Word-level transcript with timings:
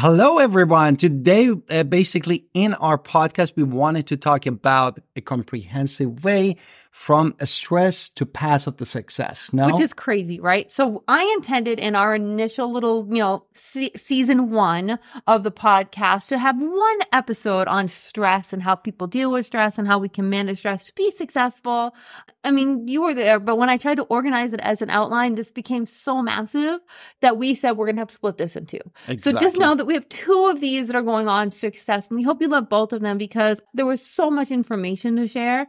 Hello, 0.00 0.38
everyone. 0.38 0.94
Today, 0.94 1.50
uh, 1.70 1.82
basically 1.82 2.46
in 2.54 2.74
our 2.74 2.96
podcast, 2.96 3.54
we 3.56 3.64
wanted 3.64 4.06
to 4.06 4.16
talk 4.16 4.46
about 4.46 5.00
a 5.16 5.20
comprehensive 5.20 6.22
way 6.22 6.54
from 6.98 7.32
a 7.38 7.46
stress 7.46 8.08
to 8.10 8.26
pass 8.26 8.66
of 8.66 8.76
the 8.78 8.84
success. 8.84 9.52
No, 9.52 9.66
which 9.66 9.80
is 9.80 9.94
crazy, 9.94 10.40
right? 10.40 10.70
So 10.70 11.04
I 11.06 11.32
intended 11.36 11.78
in 11.78 11.94
our 11.94 12.16
initial 12.16 12.72
little, 12.72 13.06
you 13.08 13.22
know, 13.22 13.44
se- 13.54 13.92
season 13.94 14.50
one 14.50 14.98
of 15.28 15.44
the 15.44 15.52
podcast 15.52 16.26
to 16.28 16.38
have 16.38 16.60
one 16.60 16.98
episode 17.12 17.68
on 17.68 17.86
stress 17.86 18.52
and 18.52 18.60
how 18.60 18.74
people 18.74 19.06
deal 19.06 19.30
with 19.30 19.46
stress 19.46 19.78
and 19.78 19.86
how 19.86 20.00
we 20.00 20.08
can 20.08 20.28
manage 20.28 20.58
stress 20.58 20.86
to 20.86 20.94
be 20.94 21.12
successful. 21.12 21.94
I 22.42 22.50
mean, 22.50 22.88
you 22.88 23.02
were 23.02 23.14
there, 23.14 23.38
but 23.38 23.58
when 23.58 23.70
I 23.70 23.76
tried 23.76 23.98
to 23.98 24.02
organize 24.04 24.52
it 24.52 24.60
as 24.60 24.82
an 24.82 24.90
outline, 24.90 25.36
this 25.36 25.52
became 25.52 25.86
so 25.86 26.20
massive 26.20 26.80
that 27.20 27.36
we 27.36 27.54
said 27.54 27.72
we're 27.72 27.86
going 27.86 27.96
to 27.96 28.00
have 28.00 28.08
to 28.08 28.14
split 28.14 28.38
this 28.38 28.56
in 28.56 28.66
two. 28.66 28.80
Exactly. 29.06 29.32
So 29.32 29.38
just 29.38 29.56
know 29.56 29.76
that 29.76 29.86
we 29.86 29.94
have 29.94 30.08
two 30.08 30.48
of 30.50 30.60
these 30.60 30.88
that 30.88 30.96
are 30.96 31.02
going 31.02 31.28
on 31.28 31.52
success. 31.52 32.08
And 32.08 32.16
we 32.18 32.24
hope 32.24 32.42
you 32.42 32.48
love 32.48 32.68
both 32.68 32.92
of 32.92 33.02
them 33.02 33.18
because 33.18 33.62
there 33.72 33.86
was 33.86 34.04
so 34.04 34.30
much 34.30 34.50
information 34.50 35.16
to 35.16 35.28
share 35.28 35.68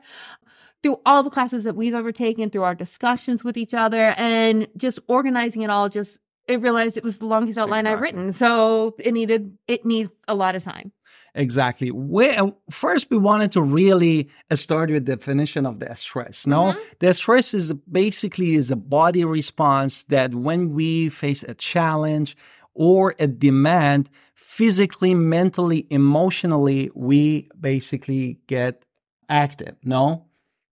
through 0.83 0.99
all 1.05 1.23
the 1.23 1.29
classes 1.29 1.63
that 1.65 1.75
we've 1.75 1.93
ever 1.93 2.11
taken, 2.11 2.49
through 2.49 2.63
our 2.63 2.75
discussions 2.75 3.43
with 3.43 3.57
each 3.57 3.73
other, 3.73 4.13
and 4.17 4.67
just 4.77 4.99
organizing 5.07 5.61
it 5.61 5.69
all. 5.69 5.89
Just 5.89 6.17
I 6.49 6.53
realized 6.55 6.97
it 6.97 7.03
was 7.03 7.19
the 7.19 7.27
longest 7.27 7.57
outline 7.57 7.85
exactly. 7.85 7.93
I've 7.93 8.01
written, 8.01 8.31
so 8.31 8.95
it 8.99 9.13
needed 9.13 9.57
it 9.67 9.85
needs 9.85 10.11
a 10.27 10.35
lot 10.35 10.55
of 10.55 10.63
time. 10.63 10.91
Exactly. 11.35 11.91
We, 11.91 12.35
first, 12.71 13.09
we 13.11 13.17
wanted 13.17 13.51
to 13.53 13.61
really 13.61 14.29
start 14.53 14.89
with 14.89 15.05
the 15.05 15.15
definition 15.15 15.65
of 15.65 15.79
the 15.79 15.93
stress. 15.95 16.47
No, 16.47 16.73
mm-hmm. 16.73 16.79
the 16.99 17.13
stress 17.13 17.53
is 17.53 17.71
basically 17.73 18.55
is 18.55 18.71
a 18.71 18.75
body 18.75 19.23
response 19.25 20.03
that 20.05 20.33
when 20.33 20.73
we 20.73 21.09
face 21.09 21.43
a 21.43 21.53
challenge 21.53 22.35
or 22.73 23.15
a 23.19 23.27
demand, 23.27 24.09
physically, 24.33 25.13
mentally, 25.13 25.85
emotionally, 25.89 26.89
we 26.95 27.47
basically 27.59 28.39
get 28.47 28.83
active. 29.29 29.75
No, 29.83 30.25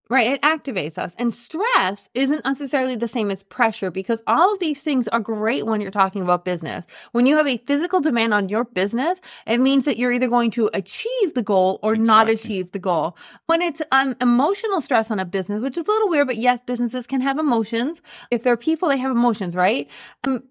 Right. 0.09 0.27
It 0.27 0.41
activates 0.41 0.97
us. 0.97 1.13
And 1.17 1.33
stress 1.33 2.08
isn't 2.13 2.45
necessarily 2.45 2.95
the 2.95 3.09
same 3.09 3.30
as 3.30 3.44
pressure 3.44 3.91
because 3.91 4.22
all 4.25 4.53
of 4.53 4.59
these 4.59 4.80
things 4.80 5.08
are 5.09 5.19
great 5.19 5.66
when 5.66 5.81
you're 5.81 5.91
talking 5.91 6.22
about 6.22 6.45
business. 6.45 6.86
When 7.11 7.25
you 7.25 7.36
have 7.36 7.47
a 7.47 7.58
physical 7.58 8.00
demand 8.00 8.33
on 8.33 8.47
your 8.47 8.63
business, 8.63 9.19
it 9.45 9.59
means 9.59 9.83
that 9.83 9.97
you're 9.97 10.13
either 10.13 10.30
going 10.30 10.52
to 10.52 10.69
achieve 10.73 11.33
the 11.33 11.44
goal 11.44 11.80
or 11.83 11.94
exactly. 11.94 12.08
not 12.08 12.30
achieve 12.30 12.72
the 12.72 12.80
goal. 12.80 13.17
When 13.47 13.61
it's 13.61 13.81
um, 13.91 14.16
emotional 14.22 14.80
stress 14.80 15.11
on 15.11 15.19
a 15.19 15.25
business, 15.25 15.61
which 15.61 15.78
is 15.78 15.85
a 15.85 15.91
little 15.91 16.09
weird, 16.09 16.28
but 16.28 16.38
yes, 16.38 16.61
businesses 16.66 17.05
can 17.05 17.19
have 17.19 17.38
emotions. 17.38 18.02
If 18.31 18.44
they're 18.44 18.55
people, 18.55 18.88
they 18.88 18.97
have 18.97 19.11
emotions, 19.11 19.55
right? 19.55 19.89
Um, 20.25 20.44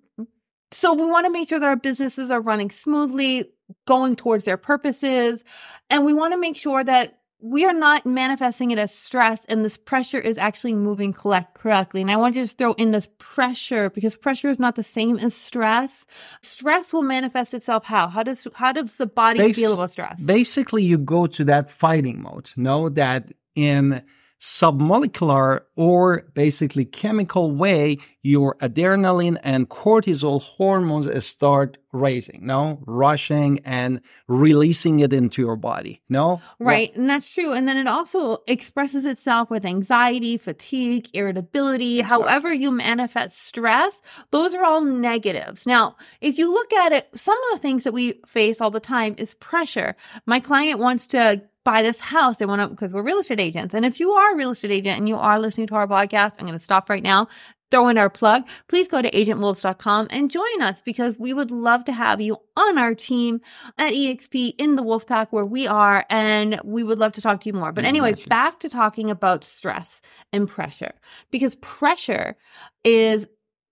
so 0.71 0.93
we 0.93 1.07
want 1.07 1.25
to 1.27 1.33
make 1.33 1.49
sure 1.49 1.59
that 1.59 1.67
our 1.67 1.77
businesses 1.77 2.31
are 2.31 2.41
running 2.41 2.71
smoothly, 2.71 3.47
going 3.87 4.17
towards 4.17 4.45
their 4.45 4.57
purposes. 4.59 5.45
And 5.89 6.05
we 6.05 6.13
want 6.13 6.35
to 6.35 6.39
make 6.39 6.57
sure 6.57 6.85
that 6.85 7.21
we 7.51 7.65
are 7.65 7.73
not 7.73 8.05
manifesting 8.05 8.73
it 8.73 8.79
as 8.79 8.93
stress 8.93 9.45
and 9.45 9.65
this 9.65 9.77
pressure 9.77 10.19
is 10.19 10.37
actually 10.37 10.75
moving 10.75 11.13
collect 11.13 11.55
correctly. 11.55 12.01
And 12.01 12.11
I 12.11 12.17
want 12.17 12.35
you 12.35 12.45
to 12.47 12.53
throw 12.53 12.73
in 12.73 12.91
this 12.91 13.09
pressure 13.19 13.89
because 13.91 14.17
pressure 14.17 14.49
is 14.49 14.59
not 14.59 14.75
the 14.75 14.83
same 14.83 15.17
as 15.19 15.35
stress. 15.35 16.07
Stress 16.43 16.93
will 16.93 17.03
manifest 17.03 17.55
itself 17.55 17.85
how? 17.85 18.09
How 18.09 18.23
does 18.25 18.49
how 18.55 18.73
does 18.73 18.97
the 18.97 19.07
body 19.07 19.39
Bas- 19.39 19.57
feel 19.57 19.75
about 19.75 19.93
stress? 19.93 20.21
Basically 20.21 20.83
you 20.83 20.99
go 20.99 21.27
to 21.29 21.45
that 21.45 21.71
fighting 21.71 22.21
mode. 22.21 22.51
Know 22.57 22.89
that 22.91 23.33
in 23.55 24.03
submolecular 24.41 25.61
or 25.77 26.29
basically 26.35 26.85
chemical 26.85 27.51
way, 27.53 27.99
your 28.23 28.57
adrenaline 28.57 29.39
and 29.43 29.69
cortisol 29.69 30.43
hormones 30.43 31.25
start 31.25 31.79
raising, 31.93 32.41
no, 32.45 32.83
rushing 32.87 33.61
and 33.65 34.01
releasing 34.29 35.01
it 35.01 35.13
into 35.13 35.41
your 35.41 35.57
body, 35.57 36.03
no? 36.09 36.41
Right. 36.59 36.91
Well, 36.93 37.01
and 37.01 37.11
that's 37.11 37.33
true. 37.33 37.53
And 37.53 37.67
then 37.67 37.77
it 37.77 37.87
also 37.87 38.39
expresses 38.47 39.07
itself 39.07 39.51
with 39.51 39.65
anxiety, 39.65 40.37
fatigue, 40.37 41.09
irritability, 41.15 42.01
exactly. 42.01 42.27
however 42.27 42.53
you 42.53 42.71
manifest 42.71 43.41
stress. 43.41 44.03
Those 44.33 44.55
are 44.55 44.65
all 44.65 44.83
negatives. 44.83 45.67
Now, 45.67 45.97
if 46.21 46.37
you 46.37 46.53
look 46.53 46.73
at 46.73 46.93
it, 46.93 47.09
some 47.15 47.39
of 47.51 47.59
the 47.59 47.63
things 47.63 47.85
that 47.85 47.93
we 47.93 48.21
face 48.27 48.61
all 48.61 48.71
the 48.71 48.81
time 48.81 49.15
is 49.17 49.35
pressure. 49.35 49.97
My 50.27 50.41
client 50.41 50.79
wants 50.79 51.07
to 51.09 51.43
buy 51.67 51.83
this 51.83 51.99
house. 51.99 52.39
They 52.39 52.47
want 52.47 52.63
to, 52.63 52.69
because 52.69 52.95
we're 52.95 53.03
real 53.03 53.19
estate 53.19 53.41
agents. 53.41 53.75
And 53.75 53.85
if 53.85 53.99
you 53.99 54.13
are 54.13 54.33
a 54.33 54.37
real 54.37 54.53
estate 54.53 54.71
agent 54.71 54.99
and 54.99 55.09
you 55.09 55.17
are 55.17 55.41
listening 55.41 55.67
to 55.67 55.75
our 55.75 55.89
podcast, 55.89 56.35
I'm 56.39 56.47
going 56.47 56.57
to 56.57 56.65
stop 56.65 56.89
right 56.89 57.03
now, 57.03 57.27
throw 57.73 57.89
in 57.89 57.99
our 57.99 58.09
plug. 58.09 58.45
Please 58.69 58.87
go 58.87 59.03
to 59.03 59.11
agentwolves.com 59.11 60.07
and 60.11 60.31
join 60.31 60.63
us 60.63 60.81
because 60.81 61.19
we 61.19 61.33
would 61.33 61.51
love 61.51 61.85
to 61.87 61.93
have 61.93 62.21
you 62.21 62.37
on 62.57 62.79
our 62.79 62.95
team 62.95 63.41
at 63.79 63.95
EXP 63.95 64.55
in 64.59 64.77
the 64.77 64.83
Wolfpack 64.85 65.29
where 65.31 65.45
we 65.45 65.67
are. 65.67 66.07
And 66.09 66.61
we 66.63 66.85
would 66.85 67.01
love 67.01 67.13
to 67.15 67.21
talk 67.21 67.41
to 67.41 67.49
you 67.49 67.53
more. 67.53 67.73
But 67.73 67.85
anyway, 67.85 68.15
back 68.29 68.61
to 68.61 68.69
talking 68.69 69.11
about 69.11 69.43
stress 69.43 70.01
and 70.33 70.49
pressure 70.49 70.93
because 71.33 71.57
pressure 71.57 72.37
is 72.85 73.27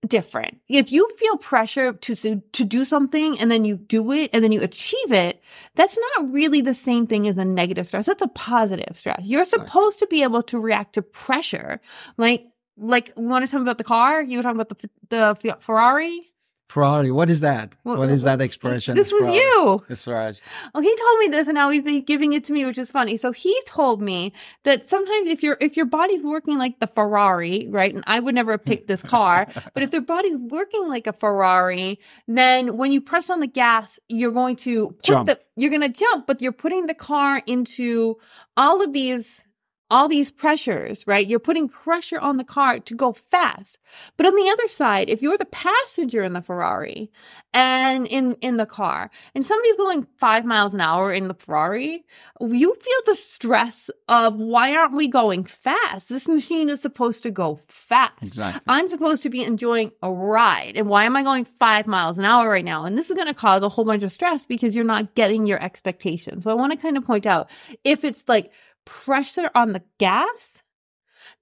different. 0.07 0.61
If 0.69 0.93
you 0.93 1.09
feel 1.19 1.37
pressure 1.37 1.93
to 1.93 2.41
to 2.41 2.65
do 2.65 2.85
something 2.85 3.39
and 3.39 3.51
then 3.51 3.65
you 3.65 3.77
do 3.77 4.13
it 4.13 4.31
and 4.33 4.43
then 4.43 4.53
you 4.53 4.63
achieve 4.63 5.13
it, 5.13 5.43
that's 5.75 5.99
not 5.99 6.33
really 6.33 6.61
the 6.61 6.75
same 6.75 7.07
thing 7.07 7.27
as 7.29 7.39
a 7.39 7.45
negative 7.45 7.87
stress. 7.87 8.07
That's 8.07 8.23
a 8.23 8.29
positive 8.29 8.99
stress. 8.99 9.23
You're 9.25 9.45
supposed 9.45 9.99
to 10.01 10.07
be 10.07 10.23
able 10.23 10.43
to 10.45 10.59
react 10.59 10.95
to 10.95 11.03
pressure. 11.03 11.81
Like 12.17 12.47
like 12.77 13.13
you 13.17 13.29
want 13.29 13.45
to 13.45 13.51
tell 13.51 13.61
me 13.61 13.65
about 13.65 13.79
the 13.79 13.85
car? 13.85 14.23
You 14.23 14.39
were 14.39 14.43
talking 14.43 14.61
about 14.61 14.79
the 14.79 14.91
the 15.11 15.57
Ferrari? 15.61 16.34
Ferrari. 16.75 17.13
What 17.13 17.31
is 17.31 17.39
that? 17.39 17.73
what, 17.85 17.99
what 17.99 18.11
is 18.11 18.25
that 18.25 18.41
expression? 18.41 18.97
This 18.97 19.13
was 19.13 19.21
Ferrari. 19.21 19.37
you. 19.37 19.85
It's 19.89 20.03
Ferrari. 20.03 20.35
Well, 20.75 20.83
he 20.83 20.97
told 20.97 21.19
me 21.21 21.29
this, 21.29 21.47
and 21.47 21.55
now 21.55 21.71
he's 21.71 22.03
giving 22.03 22.33
it 22.33 22.43
to 22.45 22.53
me, 22.53 22.67
which 22.67 22.79
is 22.79 22.91
funny. 22.91 23.17
So 23.17 23.31
he 23.31 23.57
told 23.65 24.03
me 24.03 24.33
that 24.65 24.89
sometimes 24.89 25.29
if 25.29 25.41
your 25.45 25.57
if 25.61 25.77
your 25.77 25.87
body's 25.87 26.25
working 26.25 26.59
like 26.59 26.81
the 26.81 26.89
Ferrari, 26.89 27.69
right? 27.71 27.95
And 27.95 28.03
I 28.09 28.19
would 28.19 28.35
never 28.35 28.51
have 28.51 28.65
picked 28.65 28.89
this 28.89 29.05
car, 29.05 29.47
but 29.73 29.85
if 29.85 29.93
their 29.93 30.01
body's 30.01 30.37
working 30.37 30.89
like 30.89 31.07
a 31.07 31.13
Ferrari, 31.13 32.01
then 32.27 32.77
when 32.77 32.91
you 32.91 33.01
press 33.01 33.31
on 33.31 33.39
the 33.39 33.47
gas, 33.47 34.01
you're 34.09 34.33
going 34.33 34.57
to 34.57 34.97
jump. 35.05 35.29
The, 35.29 35.39
you're 35.55 35.71
going 35.71 35.93
to 35.93 36.01
jump, 36.01 36.27
but 36.27 36.43
you're 36.43 36.51
putting 36.51 36.87
the 36.87 36.95
car 36.95 37.41
into 37.47 38.17
all 38.57 38.83
of 38.83 38.93
these 38.93 39.45
all 39.95 40.09
these 40.09 40.33
pressures, 40.33 41.07
right? 41.07 41.25
You're 41.25 41.39
putting 41.39 41.69
pressure 41.69 42.19
on 42.19 42.37
the 42.37 42.43
car 42.43 42.81
to 42.81 42.95
go 42.97 43.13
fast. 43.13 43.79
But 44.17 44.27
on 44.27 44.35
the 44.35 44.51
other 44.51 44.67
side, 44.67 45.09
if 45.09 45.23
you're 45.23 45.39
the 45.39 45.45
passenger 45.45 46.25
in 46.25 46.33
the 46.33 46.43
Ferrari 46.43 47.13
and 47.53 48.05
in, 48.09 48.33
in 48.41 48.57
the 48.57 48.67
car 48.67 49.09
and 49.37 49.45
somebody's 49.45 49.77
going 49.77 50.05
five 50.17 50.45
miles 50.45 50.75
an 50.75 50.81
hour 50.81 51.13
in 51.13 51.29
the 51.29 51.35
Ferrari, 51.35 52.05
you 52.41 52.75
feel 52.75 53.01
the 53.07 53.15
stress 53.15 53.89
of 54.09 54.35
why 54.35 54.75
aren't 54.75 54.97
we 54.97 55.07
going 55.07 55.45
fast? 55.45 56.09
This 56.09 56.27
machine 56.27 56.71
is 56.71 56.81
supposed 56.81 57.23
to 57.23 57.31
go 57.31 57.61
fast. 57.69 58.21
Exactly. 58.21 58.63
I'm 58.67 58.89
supposed 58.89 59.23
to 59.23 59.31
be 59.31 59.45
enjoying 59.45 59.93
a 60.03 60.11
ride. 60.11 60.73
And 60.75 60.89
why 60.89 61.05
am 61.05 61.15
I 61.15 61.23
going 61.23 61.45
five 61.45 61.87
miles 61.87 62.19
an 62.19 62.25
hour 62.25 62.49
right 62.51 62.65
now? 62.65 62.85
And 62.85 62.99
this 62.99 63.11
is 63.11 63.15
going 63.15 63.29
to 63.29 63.35
cause 63.35 63.63
a 63.63 63.69
whole 63.69 63.85
bunch 63.85 64.03
of 64.03 64.11
stress 64.11 64.45
because 64.45 64.75
you're 64.75 64.85
not 64.85 65.15
getting 65.15 65.47
your 65.47 65.63
expectations. 65.63 66.43
So 66.43 66.51
I 66.51 66.55
want 66.55 66.73
to 66.73 66.79
kind 66.79 66.97
of 66.97 67.05
point 67.05 67.27
out 67.27 67.49
if 67.85 68.03
it's 68.03 68.25
like 68.27 68.51
pressure 68.85 69.51
on 69.55 69.73
the 69.73 69.83
gas? 69.99 70.63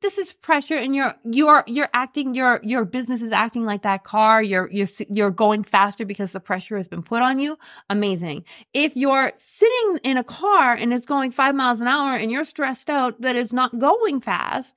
This 0.00 0.19
is 0.19 0.32
pressure 0.32 0.75
and 0.75 0.94
you're 0.97 1.14
you're 1.25 1.62
you're 1.66 1.88
acting 1.92 2.34
your 2.34 2.60
your 2.62 2.84
business 2.84 3.22
is 3.22 3.32
acting 3.32 3.64
like 3.64 3.82
that 3.82 4.04
car. 4.04 4.42
You're 4.42 4.69
you're 4.70 4.88
you're 5.08 5.30
going 5.30 5.62
faster 5.62 6.04
because 6.04 6.32
the 6.32 6.41
pressure 6.41 6.76
has 6.76 6.88
been 6.88 7.02
put 7.02 7.22
on 7.22 7.38
you. 7.38 7.56
Amazing. 7.88 8.44
If 8.72 8.97
you're 8.97 9.32
sitting 9.36 9.98
in 10.02 10.16
a 10.16 10.25
car 10.25 10.75
and 10.75 10.92
it's 10.92 11.06
going 11.06 11.31
5 11.31 11.54
miles 11.54 11.81
an 11.81 11.86
hour 11.86 12.16
and 12.16 12.31
you're 12.32 12.44
stressed 12.44 12.91
out 12.91 13.20
that 13.20 13.36
it's 13.36 13.52
not 13.52 13.78
going 13.78 14.20
fast 14.20 14.75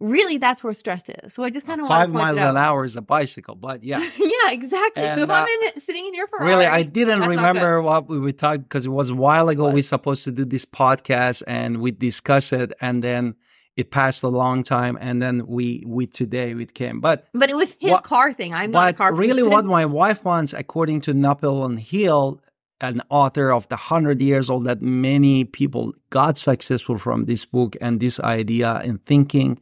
really 0.00 0.38
that's 0.38 0.64
where 0.64 0.72
stress 0.72 1.08
is. 1.08 1.34
So 1.34 1.44
I 1.44 1.50
just 1.50 1.66
kind 1.66 1.80
of 1.80 1.86
five 1.88 2.10
miles 2.10 2.40
an 2.40 2.56
hour 2.56 2.84
is 2.84 2.96
a 2.96 3.02
bicycle, 3.02 3.54
but 3.54 3.84
yeah, 3.84 3.98
yeah, 4.18 4.50
exactly. 4.50 5.04
And, 5.04 5.18
so 5.18 5.24
if 5.24 5.30
uh, 5.30 5.34
I'm 5.34 5.46
in, 5.48 5.80
sitting 5.80 6.06
in 6.06 6.14
your 6.14 6.26
Ferrari, 6.26 6.50
really, 6.50 6.66
I 6.66 6.82
didn't 6.82 7.20
remember 7.20 7.80
what 7.82 8.08
we 8.08 8.18
were 8.18 8.32
talking 8.32 8.62
because 8.62 8.86
it 8.86 8.90
was 8.90 9.10
a 9.10 9.14
while 9.14 9.48
ago. 9.48 9.64
What? 9.64 9.74
We 9.74 9.82
supposed 9.82 10.24
to 10.24 10.32
do 10.32 10.44
this 10.44 10.64
podcast 10.64 11.42
and 11.46 11.80
we 11.80 11.90
discuss 11.92 12.52
it, 12.52 12.72
and 12.80 13.04
then 13.04 13.36
it 13.76 13.90
passed 13.90 14.22
a 14.22 14.28
long 14.28 14.62
time, 14.62 14.98
and 15.00 15.22
then 15.22 15.46
we 15.46 15.84
we 15.86 16.06
today 16.06 16.52
it 16.52 16.74
came, 16.74 17.00
but 17.00 17.26
but 17.34 17.50
it 17.50 17.56
was 17.56 17.76
his 17.80 17.90
what, 17.90 18.02
car 18.02 18.32
thing. 18.32 18.54
I'm 18.54 18.70
not 18.70 18.88
a 18.88 18.92
car. 18.92 19.14
Really, 19.14 19.42
what 19.46 19.64
my 19.64 19.86
wife 19.86 20.24
wants, 20.24 20.52
according 20.52 21.02
to 21.02 21.14
Napoleon 21.14 21.76
Hill, 21.76 22.40
an 22.80 23.02
author 23.10 23.52
of 23.52 23.68
the 23.68 23.76
100 23.76 24.22
years 24.22 24.48
old 24.48 24.64
that 24.64 24.80
many 24.80 25.44
people 25.44 25.94
got 26.08 26.38
successful 26.38 26.98
from 26.98 27.26
this 27.26 27.44
book 27.44 27.76
and 27.80 28.00
this 28.00 28.18
idea 28.20 28.80
and 28.84 29.04
thinking 29.04 29.60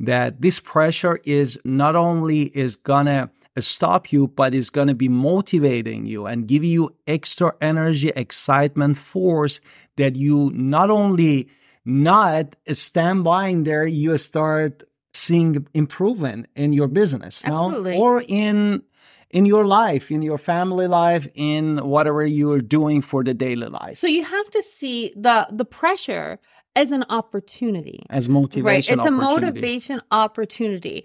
that 0.00 0.40
this 0.40 0.58
pressure 0.58 1.20
is 1.24 1.58
not 1.64 1.94
only 1.94 2.44
is 2.56 2.74
gonna 2.76 3.30
stop 3.58 4.12
you, 4.12 4.26
but 4.28 4.54
is 4.54 4.70
gonna 4.70 4.94
be 4.94 5.08
motivating 5.08 6.06
you 6.06 6.26
and 6.26 6.48
give 6.48 6.64
you 6.64 6.94
extra 7.06 7.52
energy, 7.60 8.08
excitement, 8.16 8.96
force 8.96 9.60
that 9.96 10.16
you 10.16 10.50
not 10.54 10.90
only 10.90 11.48
not 11.84 12.56
stand 12.72 13.24
by 13.24 13.48
in 13.48 13.64
there, 13.64 13.86
you 13.86 14.16
start 14.16 14.84
seeing 15.12 15.66
improvement 15.74 16.46
in 16.56 16.72
your 16.72 16.88
business, 16.88 17.42
Absolutely. 17.44 17.92
No? 17.92 17.98
or 18.02 18.22
in 18.26 18.82
in 19.30 19.46
your 19.46 19.64
life, 19.64 20.10
in 20.10 20.22
your 20.22 20.38
family 20.38 20.88
life, 20.88 21.28
in 21.34 21.78
whatever 21.78 22.26
you're 22.26 22.58
doing 22.58 23.00
for 23.00 23.22
the 23.22 23.32
daily 23.32 23.68
life. 23.68 23.98
So 23.98 24.08
you 24.08 24.24
have 24.24 24.50
to 24.50 24.62
see 24.62 25.12
the 25.16 25.46
the 25.50 25.64
pressure 25.64 26.38
as 26.76 26.90
an 26.90 27.04
opportunity. 27.08 28.04
As 28.10 28.28
motivation. 28.28 28.98
Right. 28.98 29.06
It's 29.06 29.06
a 29.06 29.10
motivation 29.10 30.00
opportunity. 30.10 31.04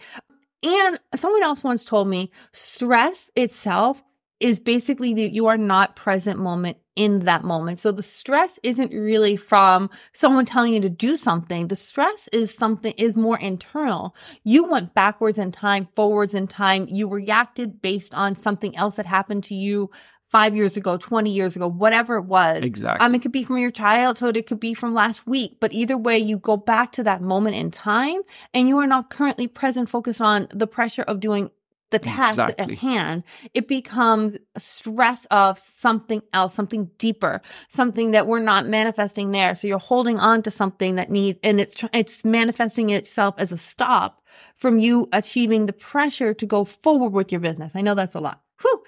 And 0.63 0.99
someone 1.15 1.43
else 1.43 1.63
once 1.63 1.83
told 1.83 2.07
me 2.07 2.31
stress 2.51 3.29
itself 3.35 4.03
is 4.39 4.59
basically 4.59 5.13
that 5.13 5.31
you 5.31 5.47
are 5.47 5.57
not 5.57 5.95
present 5.95 6.39
moment 6.39 6.77
in 6.95 7.19
that 7.19 7.43
moment. 7.43 7.79
So 7.79 7.91
the 7.91 8.03
stress 8.03 8.59
isn't 8.63 8.91
really 8.91 9.35
from 9.35 9.89
someone 10.13 10.45
telling 10.45 10.73
you 10.73 10.81
to 10.81 10.89
do 10.89 11.17
something. 11.17 11.67
The 11.67 11.75
stress 11.75 12.29
is 12.31 12.53
something 12.53 12.93
is 12.97 13.15
more 13.15 13.37
internal. 13.39 14.15
You 14.43 14.65
went 14.65 14.93
backwards 14.93 15.37
in 15.37 15.51
time, 15.51 15.87
forwards 15.95 16.33
in 16.33 16.47
time. 16.47 16.87
You 16.89 17.09
reacted 17.09 17.81
based 17.81 18.13
on 18.13 18.35
something 18.35 18.75
else 18.75 18.95
that 18.95 19.05
happened 19.05 19.43
to 19.45 19.55
you 19.55 19.89
five 20.29 20.55
years 20.55 20.75
ago, 20.75 20.97
20 20.97 21.29
years 21.29 21.55
ago, 21.55 21.67
whatever 21.67 22.17
it 22.17 22.25
was. 22.25 22.63
Exactly. 22.63 23.05
Um, 23.05 23.15
it 23.15 23.21
could 23.21 23.31
be 23.31 23.43
from 23.43 23.57
your 23.57 23.71
childhood. 23.71 24.35
It 24.37 24.47
could 24.47 24.59
be 24.59 24.73
from 24.73 24.93
last 24.93 25.27
week, 25.27 25.57
but 25.59 25.73
either 25.73 25.97
way, 25.97 26.17
you 26.17 26.37
go 26.37 26.57
back 26.57 26.91
to 26.93 27.03
that 27.03 27.21
moment 27.21 27.55
in 27.55 27.71
time 27.71 28.21
and 28.53 28.67
you 28.67 28.77
are 28.79 28.87
not 28.87 29.09
currently 29.09 29.47
present, 29.47 29.89
focused 29.89 30.21
on 30.21 30.47
the 30.51 30.67
pressure 30.67 31.03
of 31.03 31.19
doing 31.19 31.51
the 31.91 31.99
task 31.99 32.39
exactly. 32.39 32.73
at 32.73 32.79
hand, 32.79 33.23
it 33.53 33.67
becomes 33.67 34.35
stress 34.57 35.25
of 35.29 35.59
something 35.59 36.21
else, 36.33 36.53
something 36.53 36.89
deeper, 36.97 37.41
something 37.67 38.11
that 38.11 38.27
we're 38.27 38.39
not 38.39 38.65
manifesting 38.65 39.31
there. 39.31 39.53
So 39.53 39.67
you're 39.67 39.77
holding 39.79 40.19
on 40.19 40.41
to 40.43 40.51
something 40.51 40.95
that 40.95 41.11
needs, 41.11 41.39
and 41.43 41.61
it's, 41.61 41.83
it's 41.93 42.25
manifesting 42.25 42.89
itself 42.89 43.35
as 43.37 43.51
a 43.51 43.57
stop 43.57 44.21
from 44.55 44.79
you 44.79 45.07
achieving 45.13 45.67
the 45.67 45.73
pressure 45.73 46.33
to 46.33 46.45
go 46.45 46.63
forward 46.63 47.13
with 47.13 47.31
your 47.31 47.39
business. 47.39 47.73
I 47.75 47.81
know 47.81 47.93
that's 47.93 48.15
a 48.15 48.19
lot. 48.19 48.41
Whew 48.61 48.83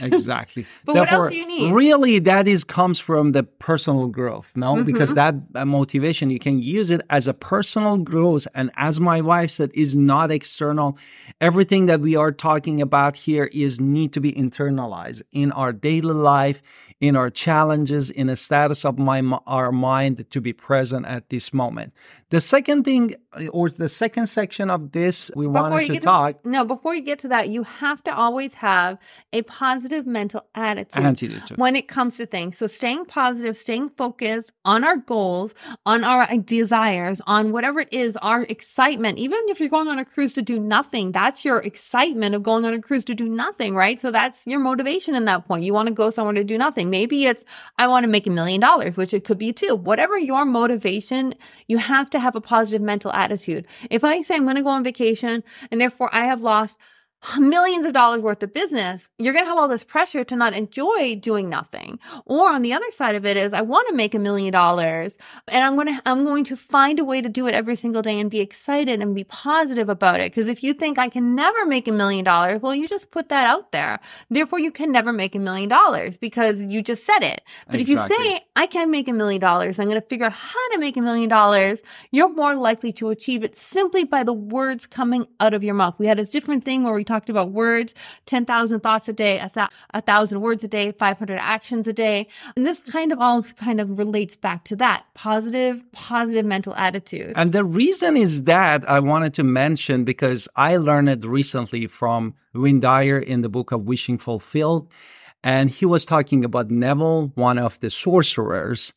exactly. 0.00 0.66
but 0.84 0.94
Therefore, 0.94 1.18
what 1.18 1.24
else 1.24 1.30
do 1.30 1.36
you 1.36 1.46
need? 1.46 1.72
Really, 1.72 2.18
that 2.20 2.46
is 2.46 2.64
comes 2.64 2.98
from 2.98 3.32
the 3.32 3.42
personal 3.42 4.08
growth, 4.08 4.52
no? 4.54 4.74
Mm-hmm. 4.74 4.84
Because 4.84 5.14
that 5.14 5.34
uh, 5.54 5.64
motivation, 5.64 6.30
you 6.30 6.38
can 6.38 6.60
use 6.60 6.90
it 6.90 7.00
as 7.10 7.26
a 7.26 7.34
personal 7.34 7.98
growth. 7.98 8.46
And 8.54 8.70
as 8.76 9.00
my 9.00 9.20
wife 9.20 9.50
said, 9.50 9.70
is 9.74 9.96
not 9.96 10.30
external. 10.30 10.98
Everything 11.40 11.86
that 11.86 12.00
we 12.00 12.16
are 12.16 12.32
talking 12.32 12.80
about 12.80 13.16
here 13.16 13.50
is 13.52 13.80
need 13.80 14.12
to 14.12 14.20
be 14.20 14.32
internalized 14.32 15.22
in 15.32 15.52
our 15.52 15.72
daily 15.72 16.14
life, 16.14 16.62
in 17.00 17.14
our 17.14 17.28
challenges, 17.28 18.10
in 18.10 18.26
the 18.28 18.36
status 18.36 18.84
of 18.84 18.98
my 18.98 19.20
our 19.46 19.70
mind 19.70 20.24
to 20.30 20.40
be 20.40 20.52
present 20.52 21.04
at 21.06 21.28
this 21.28 21.52
moment. 21.52 21.92
The 22.30 22.40
second 22.40 22.82
thing, 22.84 23.14
uh, 23.34 23.46
or 23.48 23.70
the 23.70 23.88
second 23.88 24.26
section 24.26 24.68
of 24.68 24.90
this, 24.90 25.30
we 25.36 25.46
before 25.46 25.70
wanted 25.70 25.94
to 25.94 26.00
talk. 26.00 26.42
To, 26.42 26.48
no, 26.48 26.64
before 26.64 26.92
you 26.92 27.02
get 27.02 27.20
to 27.20 27.28
that, 27.28 27.50
you 27.50 27.62
have 27.62 28.02
to 28.04 28.16
always 28.16 28.54
have 28.54 28.98
a 29.32 29.42
positive 29.42 30.08
mental 30.08 30.44
attitude, 30.54 31.04
attitude 31.04 31.56
when 31.56 31.76
it 31.76 31.86
comes 31.86 32.16
to 32.16 32.26
things. 32.26 32.58
So 32.58 32.66
staying 32.66 33.04
positive, 33.04 33.56
staying 33.56 33.90
focused 33.90 34.50
on 34.64 34.82
our 34.82 34.96
goals, 34.96 35.54
on 35.84 36.02
our 36.02 36.22
uh, 36.22 36.38
desires, 36.38 37.20
on 37.28 37.52
whatever 37.52 37.78
it 37.78 37.92
is, 37.92 38.16
our 38.16 38.42
excitement. 38.42 39.18
Even 39.18 39.38
if 39.46 39.60
you're 39.60 39.68
going 39.68 39.86
on 39.86 40.00
a 40.00 40.04
cruise 40.04 40.32
to 40.32 40.42
do 40.42 40.58
nothing, 40.58 41.12
that's 41.12 41.44
your 41.44 41.58
excitement 41.60 42.34
of 42.34 42.42
going 42.42 42.64
on 42.64 42.74
a 42.74 42.80
cruise 42.80 43.04
to 43.04 43.14
do 43.14 43.28
nothing, 43.28 43.76
right? 43.76 44.00
So 44.00 44.10
that's 44.10 44.48
your 44.48 44.58
motivation 44.58 45.14
in 45.14 45.26
that 45.26 45.46
point. 45.46 45.62
You 45.62 45.74
want 45.74 45.88
to 45.88 45.94
go 45.94 46.10
somewhere 46.10 46.34
to 46.34 46.42
do 46.42 46.58
nothing. 46.58 46.85
Maybe 46.86 47.26
it's, 47.26 47.44
I 47.78 47.86
want 47.88 48.04
to 48.04 48.08
make 48.10 48.26
a 48.26 48.30
million 48.30 48.60
dollars, 48.60 48.96
which 48.96 49.12
it 49.12 49.24
could 49.24 49.38
be 49.38 49.52
too. 49.52 49.74
Whatever 49.74 50.18
your 50.18 50.44
motivation, 50.44 51.34
you 51.66 51.78
have 51.78 52.10
to 52.10 52.20
have 52.20 52.36
a 52.36 52.40
positive 52.40 52.82
mental 52.82 53.12
attitude. 53.12 53.66
If 53.90 54.04
I 54.04 54.22
say 54.22 54.36
I'm 54.36 54.44
going 54.44 54.56
to 54.56 54.62
go 54.62 54.70
on 54.70 54.84
vacation 54.84 55.44
and 55.70 55.80
therefore 55.80 56.14
I 56.14 56.24
have 56.24 56.42
lost 56.42 56.76
millions 57.38 57.84
of 57.84 57.92
dollars 57.92 58.20
worth 58.20 58.42
of 58.42 58.52
business, 58.52 59.10
you're 59.18 59.32
going 59.32 59.44
to 59.44 59.48
have 59.48 59.58
all 59.58 59.68
this 59.68 59.84
pressure 59.84 60.24
to 60.24 60.36
not 60.36 60.54
enjoy 60.54 61.16
doing 61.16 61.48
nothing. 61.48 61.98
Or 62.24 62.50
on 62.50 62.62
the 62.62 62.72
other 62.72 62.90
side 62.90 63.14
of 63.14 63.24
it 63.24 63.36
is 63.36 63.52
I 63.52 63.62
want 63.62 63.88
to 63.88 63.94
make 63.94 64.14
a 64.14 64.18
million 64.18 64.52
dollars 64.52 65.18
and 65.48 65.64
I'm 65.64 65.74
going 65.74 65.88
to, 65.88 66.00
I'm 66.06 66.24
going 66.24 66.44
to 66.44 66.56
find 66.56 66.98
a 66.98 67.04
way 67.04 67.20
to 67.20 67.28
do 67.28 67.46
it 67.46 67.54
every 67.54 67.76
single 67.76 68.02
day 68.02 68.20
and 68.20 68.30
be 68.30 68.40
excited 68.40 69.00
and 69.00 69.14
be 69.14 69.24
positive 69.24 69.88
about 69.88 70.20
it. 70.20 70.34
Cause 70.34 70.46
if 70.46 70.62
you 70.62 70.72
think 70.72 70.98
I 70.98 71.08
can 71.08 71.34
never 71.34 71.66
make 71.66 71.88
a 71.88 71.92
million 71.92 72.24
dollars, 72.24 72.60
well, 72.60 72.74
you 72.74 72.86
just 72.86 73.10
put 73.10 73.28
that 73.28 73.46
out 73.46 73.72
there. 73.72 73.98
Therefore 74.30 74.58
you 74.58 74.70
can 74.70 74.92
never 74.92 75.12
make 75.12 75.34
a 75.34 75.38
million 75.38 75.68
dollars 75.68 76.16
because 76.16 76.60
you 76.60 76.82
just 76.82 77.04
said 77.04 77.22
it. 77.22 77.42
But 77.68 77.80
exactly. 77.80 78.14
if 78.14 78.20
you 78.20 78.26
say 78.26 78.46
I 78.54 78.66
can 78.66 78.90
make 78.90 79.08
a 79.08 79.12
million 79.12 79.40
dollars, 79.40 79.78
I'm 79.78 79.88
going 79.88 80.00
to 80.00 80.06
figure 80.06 80.26
out 80.26 80.32
how 80.32 80.68
to 80.72 80.78
make 80.78 80.96
a 80.96 81.00
million 81.00 81.28
dollars, 81.28 81.82
you're 82.10 82.32
more 82.32 82.54
likely 82.54 82.92
to 82.94 83.10
achieve 83.10 83.44
it 83.44 83.56
simply 83.56 84.04
by 84.04 84.22
the 84.22 84.32
words 84.32 84.86
coming 84.86 85.26
out 85.40 85.54
of 85.54 85.64
your 85.64 85.74
mouth. 85.74 85.94
We 85.98 86.06
had 86.06 86.18
a 86.18 86.24
different 86.24 86.64
thing 86.64 86.84
where 86.84 86.94
we 86.94 87.04
talked 87.06 87.30
about 87.30 87.52
words, 87.52 87.94
10,000 88.26 88.80
thoughts 88.80 89.08
a 89.08 89.12
day, 89.12 89.38
a, 89.38 89.48
th- 89.48 89.68
a 89.94 90.00
thousand 90.00 90.40
words 90.40 90.64
a 90.64 90.68
day, 90.68 90.92
500 90.92 91.38
actions 91.40 91.88
a 91.88 91.92
day. 91.92 92.28
And 92.56 92.66
this 92.66 92.80
kind 92.80 93.12
of 93.12 93.20
all 93.20 93.42
kind 93.42 93.80
of 93.80 93.98
relates 93.98 94.36
back 94.36 94.64
to 94.64 94.76
that 94.76 95.04
positive, 95.14 95.84
positive 95.92 96.44
mental 96.44 96.74
attitude. 96.74 97.32
And 97.36 97.52
the 97.52 97.64
reason 97.64 98.16
is 98.16 98.44
that 98.44 98.88
I 98.88 99.00
wanted 99.00 99.34
to 99.34 99.44
mention 99.44 100.04
because 100.04 100.48
I 100.56 100.76
learned 100.76 101.08
it 101.08 101.24
recently 101.24 101.86
from 101.86 102.34
Wayne 102.54 102.80
Dyer 102.80 103.18
in 103.18 103.42
the 103.42 103.48
book 103.48 103.72
of 103.72 103.86
Wishing 103.86 104.18
Fulfilled. 104.18 104.88
And 105.42 105.70
he 105.70 105.86
was 105.86 106.04
talking 106.04 106.44
about 106.44 106.70
Neville, 106.70 107.32
one 107.34 107.58
of 107.58 107.78
the 107.80 107.90
sorcerers 107.90 108.92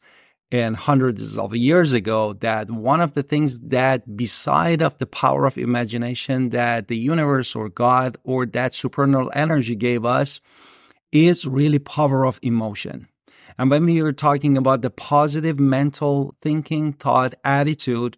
and 0.51 0.75
hundreds 0.75 1.37
of 1.37 1.55
years 1.55 1.93
ago 1.93 2.33
that 2.33 2.69
one 2.71 3.01
of 3.01 3.13
the 3.13 3.21
things 3.21 3.59
that 3.59 4.17
beside 4.17 4.81
of 4.81 4.97
the 4.97 5.05
power 5.05 5.45
of 5.45 5.57
imagination 5.57 6.49
that 6.49 6.87
the 6.87 6.97
universe 6.97 7.55
or 7.55 7.69
god 7.69 8.17
or 8.23 8.45
that 8.45 8.73
supernal 8.73 9.31
energy 9.35 9.75
gave 9.75 10.05
us 10.05 10.41
is 11.11 11.45
really 11.45 11.79
power 11.79 12.25
of 12.25 12.39
emotion. 12.41 13.07
And 13.57 13.69
when 13.69 13.85
we 13.85 13.99
are 14.01 14.13
talking 14.13 14.57
about 14.57 14.81
the 14.81 14.89
positive 14.89 15.59
mental 15.59 16.35
thinking 16.41 16.93
thought 16.93 17.33
attitude 17.43 18.17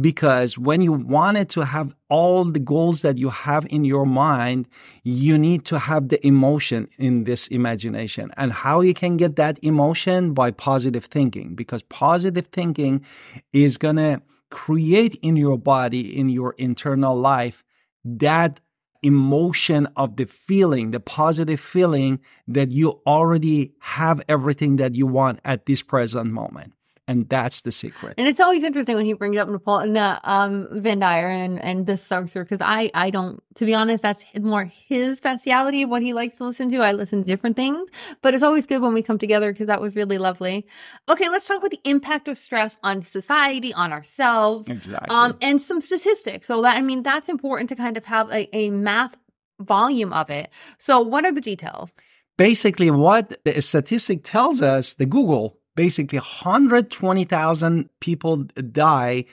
because 0.00 0.58
when 0.58 0.82
you 0.82 0.92
wanted 0.92 1.48
to 1.50 1.62
have 1.62 1.94
all 2.08 2.44
the 2.44 2.58
goals 2.60 3.02
that 3.02 3.18
you 3.18 3.30
have 3.30 3.66
in 3.70 3.84
your 3.84 4.06
mind, 4.06 4.68
you 5.04 5.38
need 5.38 5.64
to 5.66 5.78
have 5.78 6.08
the 6.08 6.24
emotion 6.26 6.88
in 6.98 7.24
this 7.24 7.48
imagination. 7.48 8.30
And 8.36 8.52
how 8.52 8.80
you 8.80 8.94
can 8.94 9.16
get 9.16 9.36
that 9.36 9.58
emotion 9.62 10.34
by 10.34 10.50
positive 10.50 11.06
thinking, 11.06 11.54
because 11.54 11.82
positive 11.84 12.48
thinking 12.48 13.04
is 13.52 13.76
going 13.76 13.96
to 13.96 14.22
create 14.50 15.14
in 15.22 15.36
your 15.36 15.58
body, 15.58 16.16
in 16.16 16.28
your 16.28 16.54
internal 16.58 17.16
life, 17.16 17.64
that 18.04 18.60
emotion 19.02 19.86
of 19.96 20.16
the 20.16 20.26
feeling, 20.26 20.90
the 20.90 21.00
positive 21.00 21.60
feeling 21.60 22.18
that 22.48 22.70
you 22.70 23.00
already 23.06 23.72
have 23.78 24.20
everything 24.28 24.76
that 24.76 24.94
you 24.94 25.06
want 25.06 25.40
at 25.44 25.66
this 25.66 25.82
present 25.82 26.30
moment. 26.32 26.72
And 27.08 27.28
that's 27.28 27.62
the 27.62 27.70
secret. 27.70 28.14
And 28.18 28.26
it's 28.26 28.40
always 28.40 28.64
interesting 28.64 28.96
when 28.96 29.06
he 29.06 29.12
brings 29.12 29.36
up 29.36 29.48
Napoleon, 29.48 29.96
uh, 29.96 30.18
um, 30.24 30.66
Wayne 30.72 30.98
Dyer 30.98 31.28
and, 31.28 31.62
and 31.62 31.86
this 31.86 32.02
sorcerer, 32.02 32.42
because 32.42 32.60
I, 32.60 32.90
I 32.94 33.10
don't, 33.10 33.40
to 33.54 33.64
be 33.64 33.74
honest, 33.74 34.02
that's 34.02 34.24
more 34.40 34.64
his 34.88 35.18
speciality, 35.18 35.84
what 35.84 36.02
he 36.02 36.12
likes 36.12 36.38
to 36.38 36.44
listen 36.44 36.68
to. 36.70 36.78
I 36.78 36.90
listen 36.90 37.22
to 37.22 37.26
different 37.26 37.54
things, 37.54 37.88
but 38.22 38.34
it's 38.34 38.42
always 38.42 38.66
good 38.66 38.82
when 38.82 38.92
we 38.92 39.02
come 39.02 39.18
together 39.18 39.52
because 39.52 39.68
that 39.68 39.80
was 39.80 39.94
really 39.94 40.18
lovely. 40.18 40.66
Okay, 41.08 41.28
let's 41.28 41.46
talk 41.46 41.58
about 41.58 41.70
the 41.70 41.80
impact 41.84 42.26
of 42.26 42.36
stress 42.36 42.76
on 42.82 43.04
society, 43.04 43.72
on 43.72 43.92
ourselves. 43.92 44.68
Exactly. 44.68 45.08
Um, 45.08 45.38
and 45.40 45.60
some 45.60 45.80
statistics. 45.80 46.48
So 46.48 46.60
that, 46.62 46.76
I 46.76 46.80
mean, 46.80 47.04
that's 47.04 47.28
important 47.28 47.68
to 47.68 47.76
kind 47.76 47.96
of 47.96 48.04
have 48.06 48.32
a, 48.32 48.48
a 48.56 48.70
math 48.70 49.16
volume 49.60 50.12
of 50.12 50.28
it. 50.28 50.50
So 50.78 51.00
what 51.00 51.24
are 51.24 51.32
the 51.32 51.40
details? 51.40 51.92
Basically, 52.36 52.90
what 52.90 53.38
the 53.44 53.62
statistic 53.62 54.24
tells 54.24 54.60
us, 54.60 54.94
the 54.94 55.06
Google 55.06 55.60
basically 55.76 56.18
120,000 56.18 57.88
people 58.00 58.36
die 58.36 59.24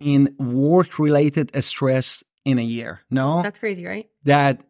in 0.00 0.34
work 0.38 0.98
related 0.98 1.50
stress 1.62 2.24
in 2.44 2.58
a 2.58 2.62
year. 2.62 3.00
No, 3.10 3.42
that's 3.42 3.58
crazy, 3.58 3.84
right? 3.84 4.08
That 4.24 4.62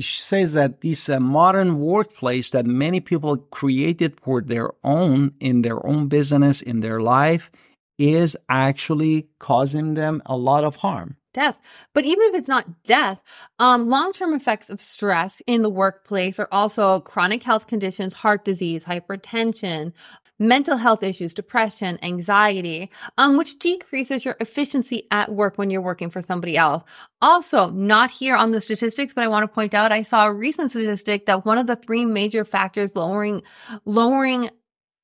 says 0.00 0.52
that 0.52 0.82
this 0.82 1.08
uh, 1.08 1.18
modern 1.20 1.80
workplace 1.80 2.50
that 2.50 2.66
many 2.66 3.00
people 3.00 3.36
created 3.36 4.20
for 4.20 4.42
their 4.42 4.70
own 4.84 5.32
in 5.40 5.62
their 5.62 5.84
own 5.86 6.08
business 6.08 6.60
in 6.60 6.80
their 6.80 7.00
life 7.00 7.50
is 7.98 8.36
actually 8.48 9.28
causing 9.40 9.94
them 9.94 10.22
a 10.26 10.36
lot 10.36 10.64
of 10.64 10.76
harm 10.76 11.16
death. 11.34 11.58
But 11.94 12.04
even 12.04 12.28
if 12.28 12.34
it's 12.34 12.48
not 12.48 12.82
death, 12.82 13.20
um, 13.58 13.88
long-term 13.88 14.34
effects 14.34 14.70
of 14.70 14.80
stress 14.80 15.40
in 15.46 15.62
the 15.62 15.70
workplace 15.70 16.38
are 16.40 16.48
also 16.50 17.00
chronic 17.00 17.44
health 17.44 17.66
conditions, 17.68 18.12
heart 18.12 18.44
disease, 18.44 18.84
hypertension, 18.86 19.92
mental 20.38 20.76
health 20.76 21.02
issues, 21.02 21.34
depression, 21.34 21.98
anxiety, 22.02 22.90
um, 23.16 23.36
which 23.36 23.58
decreases 23.58 24.24
your 24.24 24.36
efficiency 24.40 25.06
at 25.10 25.32
work 25.32 25.58
when 25.58 25.70
you're 25.70 25.80
working 25.80 26.10
for 26.10 26.20
somebody 26.20 26.56
else. 26.56 26.84
Also, 27.20 27.70
not 27.70 28.10
here 28.10 28.36
on 28.36 28.52
the 28.52 28.60
statistics, 28.60 29.14
but 29.14 29.24
I 29.24 29.28
want 29.28 29.42
to 29.42 29.48
point 29.48 29.74
out, 29.74 29.92
I 29.92 30.02
saw 30.02 30.26
a 30.26 30.32
recent 30.32 30.70
statistic 30.70 31.26
that 31.26 31.44
one 31.44 31.58
of 31.58 31.66
the 31.66 31.76
three 31.76 32.04
major 32.04 32.44
factors 32.44 32.94
lowering, 32.94 33.42
lowering 33.84 34.50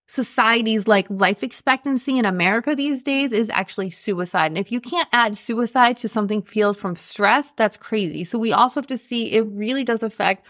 society's 0.07 0.87
like 0.87 1.07
life 1.09 1.43
expectancy 1.43 2.19
in 2.19 2.27
America 2.27 2.75
these 2.75 3.03
days 3.03 3.33
is 3.33 3.49
actually 3.51 3.91
suicide. 3.91 4.47
And 4.47 4.59
if 4.59 4.71
you 4.71 4.81
can't 4.81 5.09
add 5.13 5.37
suicide 5.37 5.97
to 5.99 6.09
something 6.09 6.43
fueled 6.43 6.77
from 6.77 6.95
stress, 6.97 7.53
that's 7.57 7.77
crazy. 7.77 8.25
So 8.25 8.39
we 8.39 8.53
also 8.53 8.81
have 8.81 8.87
to 8.89 8.99
see 8.99 9.33
it 9.33 9.47
really 9.49 9.83
does 9.83 10.03
affect 10.03 10.47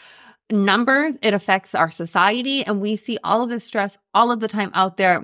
numbers. 0.55 1.17
It 1.23 1.35
affects 1.35 1.75
our 1.75 1.91
society 1.91 2.65
and 2.65 2.81
we 2.81 2.97
see 2.97 3.19
all 3.25 3.43
of 3.43 3.49
this 3.49 3.65
stress 3.65 3.99
all 4.15 4.31
of 4.31 4.41
the 4.41 4.49
time 4.49 4.71
out 4.75 4.97
there. 4.97 5.21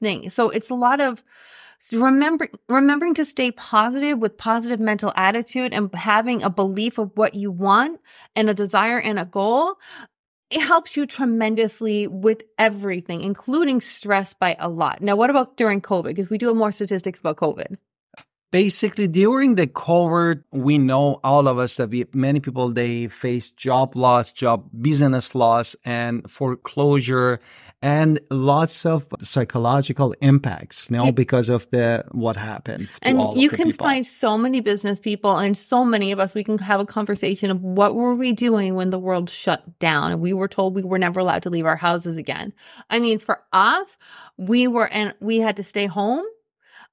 Thing. 0.00 0.30
So 0.30 0.50
it's 0.50 0.70
a 0.70 0.74
lot 0.74 1.00
of, 1.00 1.22
remember, 1.92 2.48
remembering 2.68 3.14
to 3.14 3.24
stay 3.24 3.50
positive 3.50 4.18
with 4.18 4.36
positive 4.36 4.80
mental 4.80 5.12
attitude 5.14 5.72
and 5.72 5.94
having 5.94 6.42
a 6.42 6.50
belief 6.50 6.98
of 6.98 7.10
what 7.14 7.34
you 7.34 7.50
want 7.50 8.00
and 8.34 8.48
a 8.48 8.54
desire 8.54 8.98
and 8.98 9.18
a 9.18 9.24
goal 9.24 9.78
it 10.52 10.60
helps 10.60 10.96
you 10.96 11.06
tremendously 11.06 12.06
with 12.06 12.42
everything, 12.58 13.22
including 13.22 13.80
stress 13.80 14.34
by 14.34 14.54
a 14.58 14.68
lot. 14.68 15.00
Now, 15.00 15.16
what 15.16 15.30
about 15.30 15.56
during 15.56 15.80
COVID? 15.80 16.04
Because 16.04 16.28
we 16.28 16.36
do 16.36 16.48
have 16.48 16.56
more 16.56 16.72
statistics 16.72 17.20
about 17.20 17.36
COVID. 17.36 17.78
Basically, 18.52 19.08
during 19.08 19.56
the 19.56 19.66
COVID, 19.66 20.44
we 20.52 20.76
know 20.76 21.18
all 21.24 21.48
of 21.48 21.58
us 21.58 21.78
that 21.78 21.88
we, 21.88 22.04
many 22.12 22.38
people 22.38 22.68
they 22.68 23.08
face 23.08 23.50
job 23.50 23.96
loss, 23.96 24.30
job 24.30 24.68
business 24.78 25.34
loss, 25.34 25.74
and 25.86 26.30
foreclosure, 26.30 27.40
and 27.82 28.20
lots 28.30 28.86
of 28.86 29.06
psychological 29.20 30.14
impacts 30.20 30.88
you 30.88 30.96
now 30.96 31.10
because 31.10 31.48
of 31.48 31.68
the 31.70 32.04
what 32.12 32.36
happened 32.36 32.88
and 33.02 33.20
you 33.36 33.50
can 33.50 33.70
people. 33.70 33.84
find 33.84 34.06
so 34.06 34.38
many 34.38 34.60
business 34.60 35.00
people 35.00 35.36
and 35.36 35.58
so 35.58 35.84
many 35.84 36.12
of 36.12 36.20
us 36.20 36.34
we 36.34 36.44
can 36.44 36.58
have 36.58 36.78
a 36.78 36.86
conversation 36.86 37.50
of 37.50 37.60
what 37.60 37.96
were 37.96 38.14
we 38.14 38.32
doing 38.32 38.76
when 38.76 38.90
the 38.90 38.98
world 38.98 39.28
shut 39.28 39.78
down? 39.80 40.12
And 40.12 40.20
we 40.20 40.32
were 40.32 40.48
told 40.48 40.74
we 40.74 40.84
were 40.84 40.98
never 40.98 41.20
allowed 41.20 41.42
to 41.42 41.50
leave 41.50 41.66
our 41.66 41.76
houses 41.76 42.16
again. 42.16 42.52
I 42.88 43.00
mean 43.00 43.18
for 43.18 43.42
us 43.52 43.98
we 44.36 44.68
were 44.68 44.88
and 44.88 45.14
we 45.20 45.38
had 45.38 45.56
to 45.56 45.64
stay 45.64 45.86
home 45.86 46.24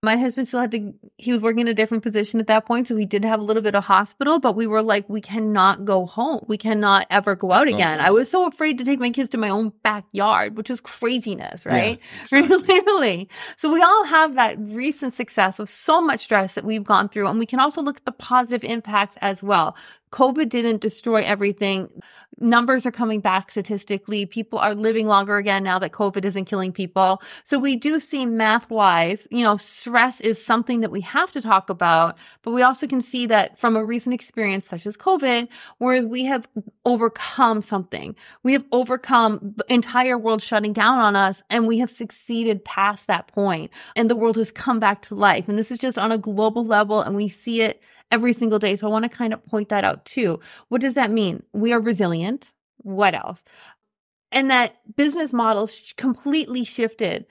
my 0.02 0.16
husband 0.16 0.48
still 0.48 0.62
had 0.62 0.72
to, 0.72 0.94
he 1.18 1.34
was 1.34 1.42
working 1.42 1.60
in 1.60 1.68
a 1.68 1.74
different 1.74 2.04
position 2.04 2.40
at 2.40 2.48
that 2.48 2.66
point. 2.66 2.88
So 2.88 2.96
he 2.96 3.06
did 3.06 3.26
have 3.26 3.42
a 3.42 3.44
little 3.44 3.62
bit 3.62 3.76
of 3.76 3.84
hospital, 3.84 4.40
but 4.40 4.56
we 4.56 4.66
were 4.66 4.82
like, 4.82 5.10
we 5.10 5.20
cannot 5.20 5.84
go 5.84 6.06
home. 6.06 6.46
We 6.48 6.58
cannot 6.58 7.06
ever 7.10 7.36
go 7.36 7.52
out 7.52 7.68
again. 7.68 8.00
I 8.00 8.12
was 8.12 8.32
so 8.32 8.48
afraid 8.48 8.78
to 8.78 8.86
take 8.86 9.00
my 9.00 9.10
kids 9.10 9.30
to 9.30 9.38
my 9.38 9.50
own 9.50 9.74
backyard, 9.84 10.56
which 10.56 10.70
is 10.70 10.80
craziness, 10.80 11.66
right? 11.66 12.00
Yeah, 12.32 12.40
exactly. 12.40 12.80
really. 12.80 13.30
So 13.58 13.72
we 13.72 13.82
all 13.82 14.06
have 14.06 14.36
that 14.36 14.58
recent 14.60 15.12
success 15.12 15.60
of 15.60 15.70
so 15.70 16.00
much 16.00 16.22
stress 16.22 16.54
that 16.54 16.64
we've 16.64 16.84
gone 16.84 17.10
through. 17.10 17.28
And 17.28 17.38
we 17.38 17.46
can 17.46 17.60
also 17.60 17.82
look 17.82 17.98
at 17.98 18.06
the 18.06 18.14
positive 18.14 18.64
impacts 18.64 19.18
as 19.20 19.44
well. 19.44 19.76
COVID 20.12 20.50
didn't 20.50 20.82
destroy 20.82 21.22
everything. 21.22 21.90
Numbers 22.40 22.86
are 22.86 22.92
coming 22.92 23.20
back 23.20 23.52
statistically. 23.52 24.26
People 24.26 24.60
are 24.60 24.74
living 24.74 25.08
longer 25.08 25.38
again 25.38 25.62
now 25.62 25.78
that 25.78 25.92
COVID 25.92 26.24
isn't 26.26 26.46
killing 26.46 26.72
people. 26.72 27.22
So 27.44 27.60
we 27.60 27.76
do 27.76 28.00
see 28.00 28.26
math 28.26 28.70
wise, 28.70 29.28
you 29.30 29.44
know, 29.44 29.58
stress 29.58 30.22
is 30.22 30.44
something 30.44 30.80
that 30.80 30.90
we 30.90 31.02
have 31.02 31.32
to 31.34 31.42
talk 31.42 31.70
about, 31.70 32.18
but 32.42 32.52
we 32.52 32.62
also 32.62 32.88
can 32.88 33.02
see 33.02 33.26
that 33.28 33.60
from 33.60 33.76
a 33.76 33.84
recent 33.84 34.14
experience 34.14 34.66
such 34.66 34.88
as 34.88 34.96
COVID, 34.96 35.48
whereas 35.80 36.08
we 36.08 36.26
have 36.26 36.48
overcome 36.86 37.62
something. 37.62 38.16
We 38.42 38.54
have 38.54 38.66
overcome 38.72 39.54
the 39.58 39.66
entire 39.72 40.18
world 40.18 40.42
shutting 40.42 40.74
down 40.74 41.00
on 41.00 41.16
us 41.16 41.44
and 41.50 41.68
we 41.68 41.80
have 41.80 41.92
succeeded 41.92 42.64
past 42.64 43.08
that 43.08 43.28
point 43.28 43.70
and 43.96 44.10
the 44.10 44.16
world 44.16 44.38
has 44.38 44.52
come 44.52 44.80
back 44.80 45.02
to 45.04 45.16
life. 45.16 45.50
And 45.50 45.58
this 45.58 45.72
is 45.72 45.78
just 45.78 46.00
on 46.00 46.12
a 46.12 46.18
global 46.18 46.64
level 46.64 47.02
and 47.02 47.16
we 47.16 47.28
see 47.28 47.62
it 47.62 47.82
every 48.12 48.34
single 48.34 48.60
day. 48.60 48.76
So 48.76 48.88
I 48.88 48.92
want 48.92 49.04
to 49.04 49.10
kind 49.10 49.34
of 49.34 49.46
point 49.46 49.70
that 49.70 49.84
out 49.84 50.06
too. 50.06 50.40
What 50.70 50.82
does 50.82 50.96
that 50.96 51.12
mean? 51.12 51.44
We 51.54 51.74
are 51.74 51.80
resilient. 51.80 52.52
What 52.78 53.14
else? 53.14 53.44
And 54.32 54.52
that 54.52 54.76
business 54.96 55.34
models 55.34 55.94
completely 55.98 56.64
shifted 56.64 57.26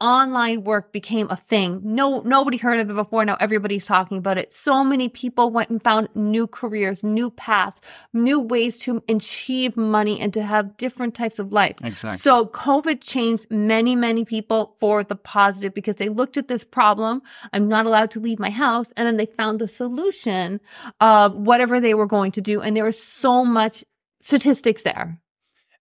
online 0.00 0.64
work 0.64 0.92
became 0.92 1.28
a 1.30 1.36
thing. 1.36 1.80
No, 1.84 2.20
nobody 2.20 2.56
heard 2.56 2.80
of 2.80 2.90
it 2.90 2.94
before. 2.94 3.24
Now 3.24 3.36
everybody's 3.40 3.84
talking 3.84 4.18
about 4.18 4.38
it. 4.38 4.52
So 4.52 4.84
many 4.84 5.08
people 5.08 5.50
went 5.50 5.70
and 5.70 5.82
found 5.82 6.08
new 6.14 6.46
careers, 6.46 7.02
new 7.02 7.30
paths, 7.30 7.80
new 8.12 8.40
ways 8.40 8.78
to 8.80 9.02
achieve 9.08 9.76
money 9.76 10.20
and 10.20 10.34
to 10.34 10.42
have 10.42 10.76
different 10.76 11.14
types 11.14 11.38
of 11.38 11.52
life. 11.52 11.76
Exactly. 11.82 12.18
So 12.18 12.46
COVID 12.46 13.00
changed 13.00 13.46
many, 13.50 13.96
many 13.96 14.24
people 14.24 14.76
for 14.80 15.04
the 15.04 15.16
positive 15.16 15.74
because 15.74 15.96
they 15.96 16.08
looked 16.08 16.36
at 16.36 16.48
this 16.48 16.64
problem. 16.64 17.22
I'm 17.52 17.68
not 17.68 17.86
allowed 17.86 18.10
to 18.12 18.20
leave 18.20 18.38
my 18.38 18.50
house. 18.50 18.92
And 18.96 19.06
then 19.06 19.16
they 19.16 19.26
found 19.26 19.58
the 19.58 19.68
solution 19.68 20.60
of 21.00 21.34
whatever 21.34 21.80
they 21.80 21.94
were 21.94 22.06
going 22.06 22.32
to 22.32 22.40
do. 22.40 22.60
And 22.60 22.76
there 22.76 22.84
was 22.84 23.02
so 23.02 23.44
much 23.44 23.84
statistics 24.20 24.82
there. 24.82 25.20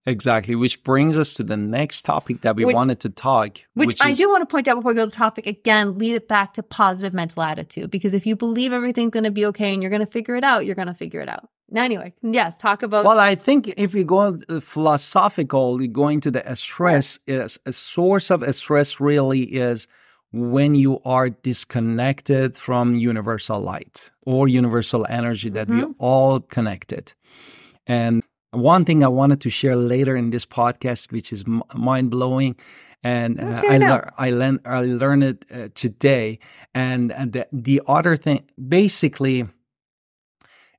Exactly, 0.05 0.53
which 0.55 0.83
brings 0.83 1.17
us 1.17 1.33
to 1.35 1.43
the 1.43 1.55
next 1.55 2.03
topic 2.03 2.41
that 2.41 2.57
we 2.57 2.65
which, 2.65 2.75
wanted 2.75 2.99
to 3.01 3.09
talk. 3.09 3.59
Which, 3.73 3.87
which 3.87 4.01
I 4.01 4.09
is, 4.09 4.17
do 4.17 4.29
want 4.29 4.41
to 4.41 4.45
point 4.45 4.67
out 4.67 4.75
before 4.75 4.91
we 4.91 4.95
go 4.95 5.05
to 5.05 5.09
the 5.09 5.15
topic 5.15 5.47
again, 5.47 5.97
lead 5.97 6.15
it 6.15 6.27
back 6.27 6.53
to 6.55 6.63
positive 6.63 7.13
mental 7.13 7.41
attitude. 7.41 7.89
Because 7.89 8.13
if 8.13 8.25
you 8.25 8.35
believe 8.35 8.73
everything's 8.73 9.11
going 9.11 9.23
to 9.23 9.31
be 9.31 9.45
okay 9.45 9.73
and 9.73 9.81
you're 9.81 9.89
going 9.89 10.05
to 10.05 10.11
figure 10.11 10.35
it 10.35 10.43
out, 10.43 10.65
you're 10.65 10.75
going 10.75 10.89
to 10.89 10.93
figure 10.93 11.21
it 11.21 11.29
out. 11.29 11.47
Now, 11.69 11.83
anyway, 11.83 12.13
yes, 12.21 12.57
talk 12.57 12.83
about. 12.83 13.05
Well, 13.05 13.19
I 13.19 13.35
think 13.35 13.73
if 13.77 13.95
you 13.95 14.03
go 14.03 14.37
philosophical, 14.59 15.77
going 15.87 16.19
to 16.21 16.31
the 16.31 16.55
stress 16.55 17.17
is 17.25 17.57
a 17.65 17.73
source 17.73 18.29
of 18.29 18.43
stress 18.53 18.99
really 18.99 19.41
is 19.41 19.87
when 20.33 20.75
you 20.75 20.99
are 21.05 21.29
disconnected 21.29 22.57
from 22.57 22.95
universal 22.95 23.61
light 23.61 24.11
or 24.23 24.47
universal 24.47 25.05
energy 25.07 25.49
that 25.49 25.67
mm-hmm. 25.67 25.87
we 25.87 25.93
all 25.99 26.41
connected. 26.41 27.13
And 27.85 28.22
one 28.53 28.85
thing 28.85 29.03
I 29.03 29.07
wanted 29.07 29.41
to 29.41 29.49
share 29.49 29.75
later 29.75 30.15
in 30.15 30.29
this 30.29 30.45
podcast, 30.45 31.11
which 31.11 31.33
is 31.33 31.43
m- 31.47 31.63
mind 31.73 32.11
blowing, 32.11 32.55
and 33.03 33.39
uh, 33.39 33.61
I, 33.67 33.77
le- 33.77 34.11
I, 34.17 34.29
learned 34.31 34.59
I 34.65 34.81
learned 34.83 35.23
it 35.23 35.45
uh, 35.51 35.67
today. 35.73 36.39
And, 36.73 37.11
and 37.11 37.33
the, 37.33 37.47
the 37.51 37.81
other 37.87 38.15
thing, 38.15 38.45
basically, 38.67 39.45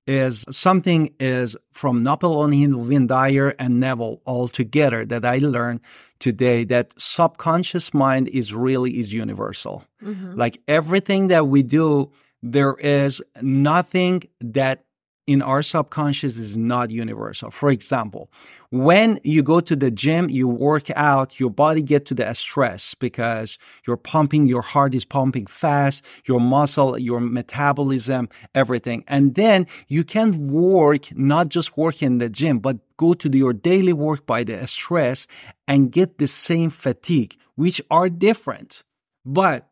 is 0.06 0.44
something 0.50 1.14
is 1.18 1.56
from 1.72 2.02
Napoleon 2.02 2.52
Hill, 2.52 3.06
Dyer, 3.06 3.54
and 3.58 3.80
Neville 3.80 4.20
all 4.24 4.48
together 4.48 5.04
that 5.06 5.24
I 5.24 5.38
learned 5.38 5.80
today 6.18 6.64
that 6.64 6.92
subconscious 6.98 7.92
mind 7.92 8.28
is 8.28 8.54
really 8.54 8.98
is 8.98 9.12
universal. 9.12 9.84
Mm-hmm. 10.02 10.34
Like 10.34 10.60
everything 10.68 11.28
that 11.28 11.48
we 11.48 11.62
do, 11.62 12.12
there 12.42 12.74
is 12.74 13.22
nothing 13.42 14.22
that 14.40 14.84
in 15.26 15.40
our 15.40 15.62
subconscious 15.62 16.36
is 16.36 16.56
not 16.56 16.90
universal. 16.90 17.50
For 17.50 17.70
example, 17.70 18.30
when 18.70 19.20
you 19.22 19.42
go 19.42 19.60
to 19.60 19.74
the 19.74 19.90
gym, 19.90 20.28
you 20.28 20.48
work 20.48 20.90
out, 20.90 21.40
your 21.40 21.50
body 21.50 21.80
get 21.80 22.04
to 22.06 22.14
the 22.14 22.32
stress 22.34 22.94
because 22.94 23.56
you're 23.86 23.96
pumping, 23.96 24.46
your 24.46 24.62
heart 24.62 24.94
is 24.94 25.04
pumping 25.04 25.46
fast, 25.46 26.04
your 26.26 26.40
muscle, 26.40 26.98
your 26.98 27.20
metabolism, 27.20 28.28
everything. 28.54 29.04
And 29.06 29.34
then 29.34 29.66
you 29.88 30.04
can 30.04 30.48
work, 30.48 31.16
not 31.16 31.48
just 31.48 31.76
work 31.76 32.02
in 32.02 32.18
the 32.18 32.28
gym, 32.28 32.58
but 32.58 32.78
go 32.96 33.14
to 33.14 33.30
your 33.30 33.52
daily 33.52 33.92
work 33.92 34.26
by 34.26 34.44
the 34.44 34.66
stress 34.66 35.26
and 35.66 35.90
get 35.90 36.18
the 36.18 36.26
same 36.26 36.70
fatigue, 36.70 37.36
which 37.54 37.80
are 37.90 38.10
different. 38.10 38.82
But 39.24 39.68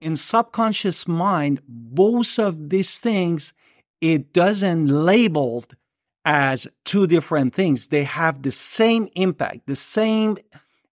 in 0.00 0.16
subconscious 0.16 1.08
mind, 1.08 1.60
both 1.66 2.38
of 2.38 2.68
these 2.68 2.98
things 2.98 3.54
it 4.00 4.32
doesn't 4.32 4.86
labeled 4.86 5.76
as 6.24 6.66
two 6.84 7.06
different 7.06 7.54
things. 7.54 7.88
They 7.88 8.04
have 8.04 8.42
the 8.42 8.52
same 8.52 9.08
impact, 9.14 9.66
the 9.66 9.76
same 9.76 10.38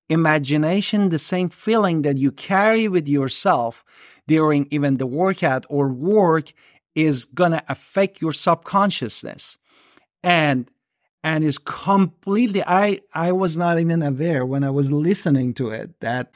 imagination, 0.08 1.10
the 1.10 1.18
same 1.18 1.48
feeling 1.48 2.02
that 2.02 2.16
you 2.16 2.32
carry 2.32 2.88
with 2.88 3.08
yourself 3.08 3.84
during 4.26 4.66
even 4.70 4.96
the 4.96 5.06
workout 5.06 5.66
or 5.68 5.88
work 5.88 6.52
is 6.94 7.24
going 7.24 7.52
to 7.52 7.62
affect 7.68 8.20
your 8.20 8.32
subconsciousness. 8.32 9.58
And 10.22 10.70
and 11.24 11.44
is 11.44 11.58
completely 11.58 12.62
I 12.64 13.00
I 13.14 13.32
was 13.32 13.56
not 13.56 13.78
even 13.78 14.02
aware 14.02 14.46
when 14.46 14.64
I 14.64 14.70
was 14.70 14.90
listening 14.92 15.52
to 15.54 15.70
it 15.70 15.98
that 16.00 16.30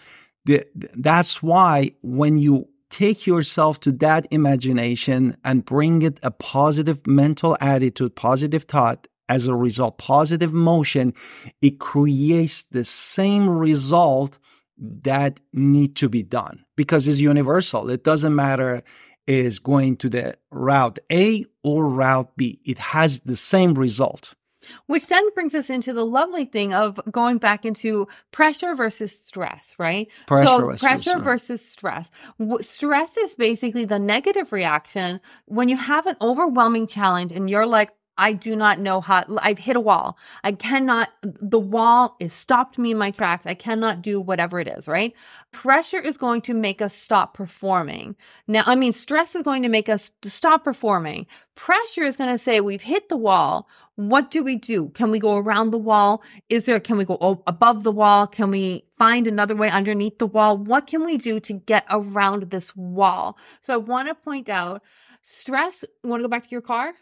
the, 0.45 0.67
that's 0.75 1.43
why 1.43 1.93
when 2.03 2.37
you 2.37 2.69
take 2.93 3.27
yourself 3.27 3.81
to 3.81 3.91
that 3.91 4.29
imagination 4.31 5.37
and 5.45 5.65
bring 5.65 6.03
it 6.03 6.21
a 6.23 6.31
positive 6.31 7.05
mental 7.07 7.57
attitude, 7.61 8.15
positive 8.15 8.65
thought. 8.65 9.09
As 9.29 9.47
a 9.47 9.55
result, 9.55 9.97
positive 9.97 10.53
motion, 10.53 11.15
it 11.63 11.79
creates 11.79 12.65
the 12.65 12.85
same 12.85 13.49
result 13.49 14.39
that 14.77 15.41
need 15.55 15.97
to 15.97 16.09
be 16.11 16.23
done 16.23 16.65
because 16.77 17.09
it's 17.09 17.19
universal. 17.19 17.89
It 17.89 18.05
doesn't 18.05 18.35
matter 18.35 18.83
is 19.27 19.59
going 19.59 19.97
to 19.99 20.11
the 20.11 20.37
route 20.51 20.99
A 21.11 21.47
or 21.63 21.89
route 21.89 22.37
B. 22.37 22.61
It 22.65 22.79
has 22.79 23.21
the 23.21 23.37
same 23.37 23.75
result. 23.75 24.35
Which 24.87 25.07
then 25.07 25.29
brings 25.35 25.55
us 25.55 25.71
into 25.71 25.93
the 25.93 26.07
lovely 26.07 26.45
thing 26.45 26.75
of 26.75 27.01
going 27.11 27.39
back 27.39 27.65
into 27.65 28.09
pressure 28.31 28.75
versus 28.75 29.19
stress, 29.19 29.75
right? 29.79 30.09
Pressure 30.27 30.47
so 30.47 30.59
versus 30.67 30.81
pressure 30.81 31.19
versus 31.19 31.65
stress. 31.65 32.11
Stress 32.61 33.17
is 33.17 33.35
basically 33.35 33.85
the 33.85 33.99
negative 33.99 34.53
reaction 34.53 35.21
when 35.47 35.69
you 35.69 35.77
have 35.77 36.07
an 36.07 36.17
overwhelming 36.21 36.87
challenge 36.87 37.33
and 37.33 37.49
you're 37.49 37.67
like, 37.67 37.91
I 38.19 38.35
do 38.35 38.55
not 38.55 38.79
know 38.79 39.01
how 39.01 39.25
I've 39.41 39.59
hit 39.59 39.77
a 39.77 39.81
wall. 39.81 40.19
I 40.45 40.53
cannot, 40.53 41.11
the 41.23 41.59
wall 41.59 42.17
is 42.21 42.33
stopped 42.33 42.79
me 42.79 42.91
in 42.91 42.99
my 42.99 43.11
tracks. 43.11 43.47
I 43.47 43.55
cannot 43.55 44.03
do 44.03 44.21
whatever 44.21 44.61
it 44.61 44.69
is, 44.69 44.87
right? 44.87 45.15
Pressure 45.51 46.01
is 46.01 46.19
going 46.19 46.43
to 46.43 46.55
make 46.55 46.83
us 46.83 46.95
stop 46.95 47.35
performing. 47.35 48.15
Now, 48.47 48.65
I 48.67 48.75
mean, 48.75 48.93
stress 48.93 49.35
is 49.35 49.43
going 49.43 49.63
to 49.63 49.69
make 49.69 49.89
us 49.89 50.11
stop 50.25 50.65
performing. 50.65 51.27
Pressure 51.55 52.03
is 52.03 52.17
going 52.17 52.31
to 52.31 52.39
say 52.39 52.61
we've 52.61 52.83
hit 52.83 53.09
the 53.09 53.17
wall. 53.17 53.69
What 53.97 54.31
do 54.31 54.43
we 54.43 54.57
do? 54.57 54.91
Can 54.91 55.11
we 55.11 55.19
go 55.19 55.37
around 55.37 55.71
the 55.71 55.79
wall? 55.79 56.23
Is 56.49 56.67
there, 56.67 56.81
can 56.81 56.99
we 56.99 57.05
go 57.05 57.43
above 57.47 57.83
the 57.83 57.93
wall? 57.93 58.27
Can 58.27 58.51
we 58.51 58.85
find 58.99 59.27
another 59.27 59.57
way 59.57 59.71
underneath 59.71 60.19
the 60.19 60.27
wall? 60.27 60.57
What 60.57 60.87
can 60.87 61.05
we 61.05 61.17
do 61.17 61.41
to 61.41 61.53
get 61.55 61.87
around 61.91 62.45
this 62.45 62.75
wall? 62.77 63.39
So 63.61 63.75
I 63.75 63.79
want 63.79 64.09
to 64.09 64.15
point 64.15 64.49
out 64.49 64.83
stress. 65.23 65.85
You 66.03 66.11
want 66.11 66.21
to 66.21 66.25
go 66.25 66.31
back 66.31 66.45
to 66.45 66.51
your 66.51 66.63
car? 66.63 66.93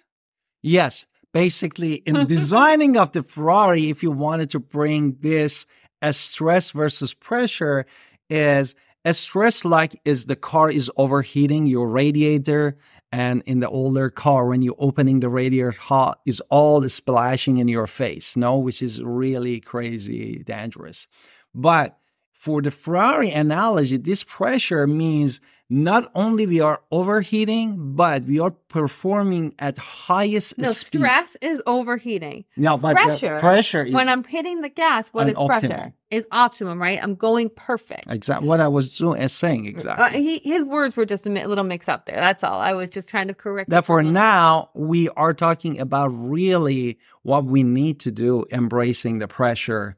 Yes. 0.62 1.06
Basically, 1.32 1.94
in 1.94 2.26
designing 2.26 2.96
of 2.96 3.12
the 3.12 3.22
Ferrari, 3.22 3.88
if 3.88 4.02
you 4.02 4.10
wanted 4.10 4.50
to 4.50 4.58
bring 4.58 5.16
this 5.20 5.64
as 6.02 6.16
stress 6.16 6.70
versus 6.70 7.14
pressure, 7.14 7.86
is 8.28 8.74
a 9.04 9.14
stress 9.14 9.64
like 9.64 10.00
is 10.04 10.26
the 10.26 10.36
car 10.36 10.70
is 10.70 10.90
overheating 10.96 11.66
your 11.66 11.88
radiator 11.88 12.76
and 13.12 13.42
in 13.46 13.60
the 13.60 13.68
older 13.68 14.08
car 14.10 14.46
when 14.46 14.62
you're 14.62 14.74
opening 14.78 15.20
the 15.20 15.28
radiator 15.28 15.72
hot 15.72 16.20
is 16.26 16.40
all 16.48 16.80
the 16.80 16.88
splashing 16.88 17.56
in 17.58 17.66
your 17.66 17.86
face 17.86 18.36
no 18.36 18.56
which 18.56 18.82
is 18.82 19.02
really 19.02 19.58
crazy 19.58 20.42
dangerous 20.44 21.08
but 21.54 21.98
for 22.32 22.62
the 22.62 22.70
ferrari 22.70 23.30
analogy 23.30 23.96
this 23.96 24.22
pressure 24.22 24.86
means 24.86 25.40
not 25.72 26.10
only 26.16 26.46
we 26.46 26.60
are 26.60 26.82
overheating, 26.90 27.94
but 27.94 28.24
we 28.24 28.40
are 28.40 28.50
performing 28.50 29.54
at 29.60 29.78
highest 29.78 30.58
no, 30.58 30.72
speed. 30.72 30.98
stress 30.98 31.36
is 31.40 31.62
overheating. 31.64 32.44
No, 32.56 32.76
but 32.76 32.96
pressure, 32.96 33.38
pressure 33.38 33.84
is 33.84 33.94
when 33.94 34.08
I'm 34.08 34.24
hitting 34.24 34.62
the 34.62 34.68
gas, 34.68 35.08
what 35.10 35.28
is 35.28 35.36
optimum. 35.36 35.70
pressure? 35.78 35.94
Is 36.10 36.26
optimum, 36.32 36.82
right? 36.82 37.00
I'm 37.00 37.14
going 37.14 37.50
perfect. 37.50 38.10
Exactly 38.10 38.48
what 38.48 38.58
I 38.58 38.66
was 38.66 38.98
doing, 38.98 39.28
saying 39.28 39.66
uh, 39.66 39.68
exactly. 39.68 40.04
Uh, 40.04 40.10
he, 40.10 40.38
his 40.40 40.64
words 40.64 40.96
were 40.96 41.06
just 41.06 41.24
a 41.24 41.30
little 41.30 41.62
mixed 41.62 41.88
up 41.88 42.04
there. 42.04 42.16
That's 42.16 42.42
all. 42.42 42.60
I 42.60 42.72
was 42.72 42.90
just 42.90 43.08
trying 43.08 43.28
to 43.28 43.34
correct. 43.34 43.70
That. 43.70 43.76
Therefore, 43.76 44.02
now 44.02 44.70
we 44.74 45.08
are 45.10 45.32
talking 45.32 45.78
about 45.78 46.08
really 46.08 46.98
what 47.22 47.44
we 47.44 47.62
need 47.62 48.00
to 48.00 48.10
do, 48.10 48.44
embracing 48.50 49.20
the 49.20 49.28
pressure 49.28 49.96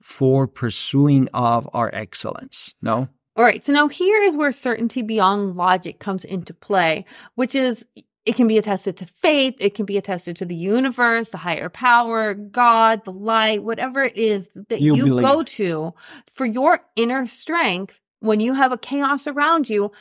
for 0.00 0.46
pursuing 0.46 1.28
of 1.34 1.68
our 1.74 1.90
excellence. 1.92 2.74
No. 2.80 3.10
All 3.36 3.44
right. 3.44 3.64
So 3.64 3.72
now 3.72 3.88
here 3.88 4.22
is 4.22 4.36
where 4.36 4.52
certainty 4.52 5.02
beyond 5.02 5.56
logic 5.56 5.98
comes 5.98 6.24
into 6.24 6.52
play, 6.52 7.04
which 7.34 7.54
is 7.54 7.86
it 8.26 8.34
can 8.34 8.46
be 8.46 8.58
attested 8.58 8.96
to 8.98 9.06
faith. 9.06 9.56
It 9.58 9.74
can 9.74 9.86
be 9.86 9.96
attested 9.96 10.36
to 10.36 10.44
the 10.44 10.54
universe, 10.54 11.30
the 11.30 11.38
higher 11.38 11.68
power, 11.68 12.34
God, 12.34 13.04
the 13.04 13.12
light, 13.12 13.62
whatever 13.62 14.02
it 14.02 14.16
is 14.16 14.48
that 14.68 14.80
you, 14.80 14.94
you 14.94 15.20
go 15.20 15.42
to 15.42 15.94
for 16.30 16.44
your 16.44 16.80
inner 16.96 17.26
strength 17.26 18.00
when 18.20 18.40
you 18.40 18.54
have 18.54 18.72
a 18.72 18.78
chaos 18.78 19.26
around 19.26 19.70
you, 19.70 19.92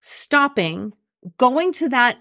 stopping, 0.00 0.92
going 1.38 1.72
to 1.74 1.88
that 1.88 2.18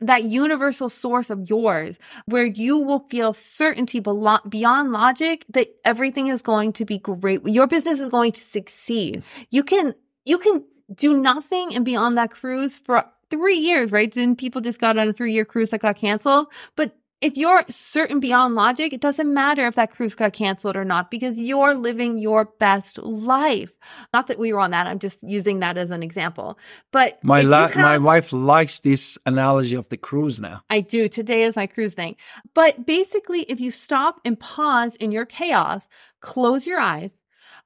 that 0.00 0.24
universal 0.24 0.88
source 0.88 1.30
of 1.30 1.48
yours 1.48 1.98
where 2.26 2.44
you 2.44 2.78
will 2.78 3.06
feel 3.08 3.32
certainty 3.32 4.00
beyond 4.00 4.92
logic 4.92 5.44
that 5.50 5.68
everything 5.84 6.28
is 6.28 6.42
going 6.42 6.72
to 6.74 6.84
be 6.84 6.98
great. 6.98 7.46
Your 7.46 7.66
business 7.66 8.00
is 8.00 8.10
going 8.10 8.32
to 8.32 8.40
succeed. 8.40 9.22
You 9.50 9.62
can, 9.62 9.94
you 10.24 10.38
can 10.38 10.64
do 10.94 11.16
nothing 11.16 11.74
and 11.74 11.84
be 11.84 11.96
on 11.96 12.14
that 12.16 12.30
cruise 12.30 12.78
for 12.78 13.06
three 13.30 13.56
years, 13.56 13.90
right? 13.90 14.10
Didn't 14.10 14.36
people 14.36 14.60
just 14.60 14.80
got 14.80 14.98
on 14.98 15.08
a 15.08 15.12
three 15.12 15.32
year 15.32 15.44
cruise 15.44 15.70
that 15.70 15.80
got 15.80 15.96
canceled? 15.96 16.48
But 16.76 16.96
if 17.20 17.36
you're 17.36 17.64
certain 17.68 18.20
beyond 18.20 18.54
logic, 18.54 18.92
it 18.92 19.00
doesn't 19.00 19.32
matter 19.32 19.66
if 19.66 19.74
that 19.76 19.90
cruise 19.90 20.14
got 20.14 20.34
canceled 20.34 20.76
or 20.76 20.84
not 20.84 21.10
because 21.10 21.38
you're 21.38 21.74
living 21.74 22.18
your 22.18 22.44
best 22.58 22.98
life. 22.98 23.72
Not 24.12 24.26
that 24.26 24.38
we 24.38 24.52
were 24.52 24.60
on 24.60 24.72
that. 24.72 24.86
I'm 24.86 24.98
just 24.98 25.22
using 25.22 25.60
that 25.60 25.78
as 25.78 25.90
an 25.90 26.02
example. 26.02 26.58
But 26.92 27.22
my 27.24 27.40
la- 27.40 27.68
have, 27.68 27.76
my 27.76 27.98
wife 27.98 28.32
likes 28.32 28.80
this 28.80 29.18
analogy 29.24 29.76
of 29.76 29.88
the 29.88 29.96
cruise 29.96 30.40
now. 30.40 30.62
I 30.68 30.80
do. 30.80 31.08
Today 31.08 31.42
is 31.42 31.56
my 31.56 31.66
cruise 31.66 31.94
thing. 31.94 32.16
But 32.54 32.84
basically, 32.84 33.40
if 33.42 33.60
you 33.60 33.70
stop 33.70 34.20
and 34.24 34.38
pause 34.38 34.94
in 34.96 35.10
your 35.10 35.24
chaos, 35.24 35.88
close 36.20 36.66
your 36.66 36.78
eyes, 36.78 37.14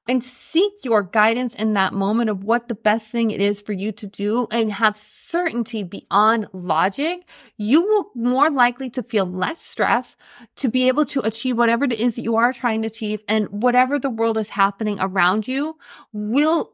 and 0.07 0.23
seek 0.23 0.73
your 0.83 1.03
guidance 1.03 1.53
in 1.55 1.73
that 1.73 1.93
moment 1.93 2.29
of 2.29 2.43
what 2.43 2.67
the 2.67 2.75
best 2.75 3.07
thing 3.07 3.31
it 3.31 3.39
is 3.39 3.61
for 3.61 3.73
you 3.73 3.91
to 3.91 4.07
do 4.07 4.47
and 4.51 4.71
have 4.73 4.97
certainty 4.97 5.83
beyond 5.83 6.47
logic, 6.53 7.27
you 7.57 7.81
will 7.81 8.11
more 8.15 8.49
likely 8.49 8.89
to 8.89 9.03
feel 9.03 9.25
less 9.25 9.61
stress, 9.61 10.15
to 10.55 10.67
be 10.67 10.87
able 10.87 11.05
to 11.05 11.21
achieve 11.21 11.57
whatever 11.57 11.85
it 11.85 11.93
is 11.93 12.15
that 12.15 12.23
you 12.23 12.35
are 12.35 12.51
trying 12.51 12.81
to 12.81 12.87
achieve 12.87 13.21
and 13.27 13.47
whatever 13.49 13.99
the 13.99 14.09
world 14.09 14.37
is 14.37 14.49
happening 14.49 14.97
around 14.99 15.47
you 15.47 15.77
will, 16.11 16.73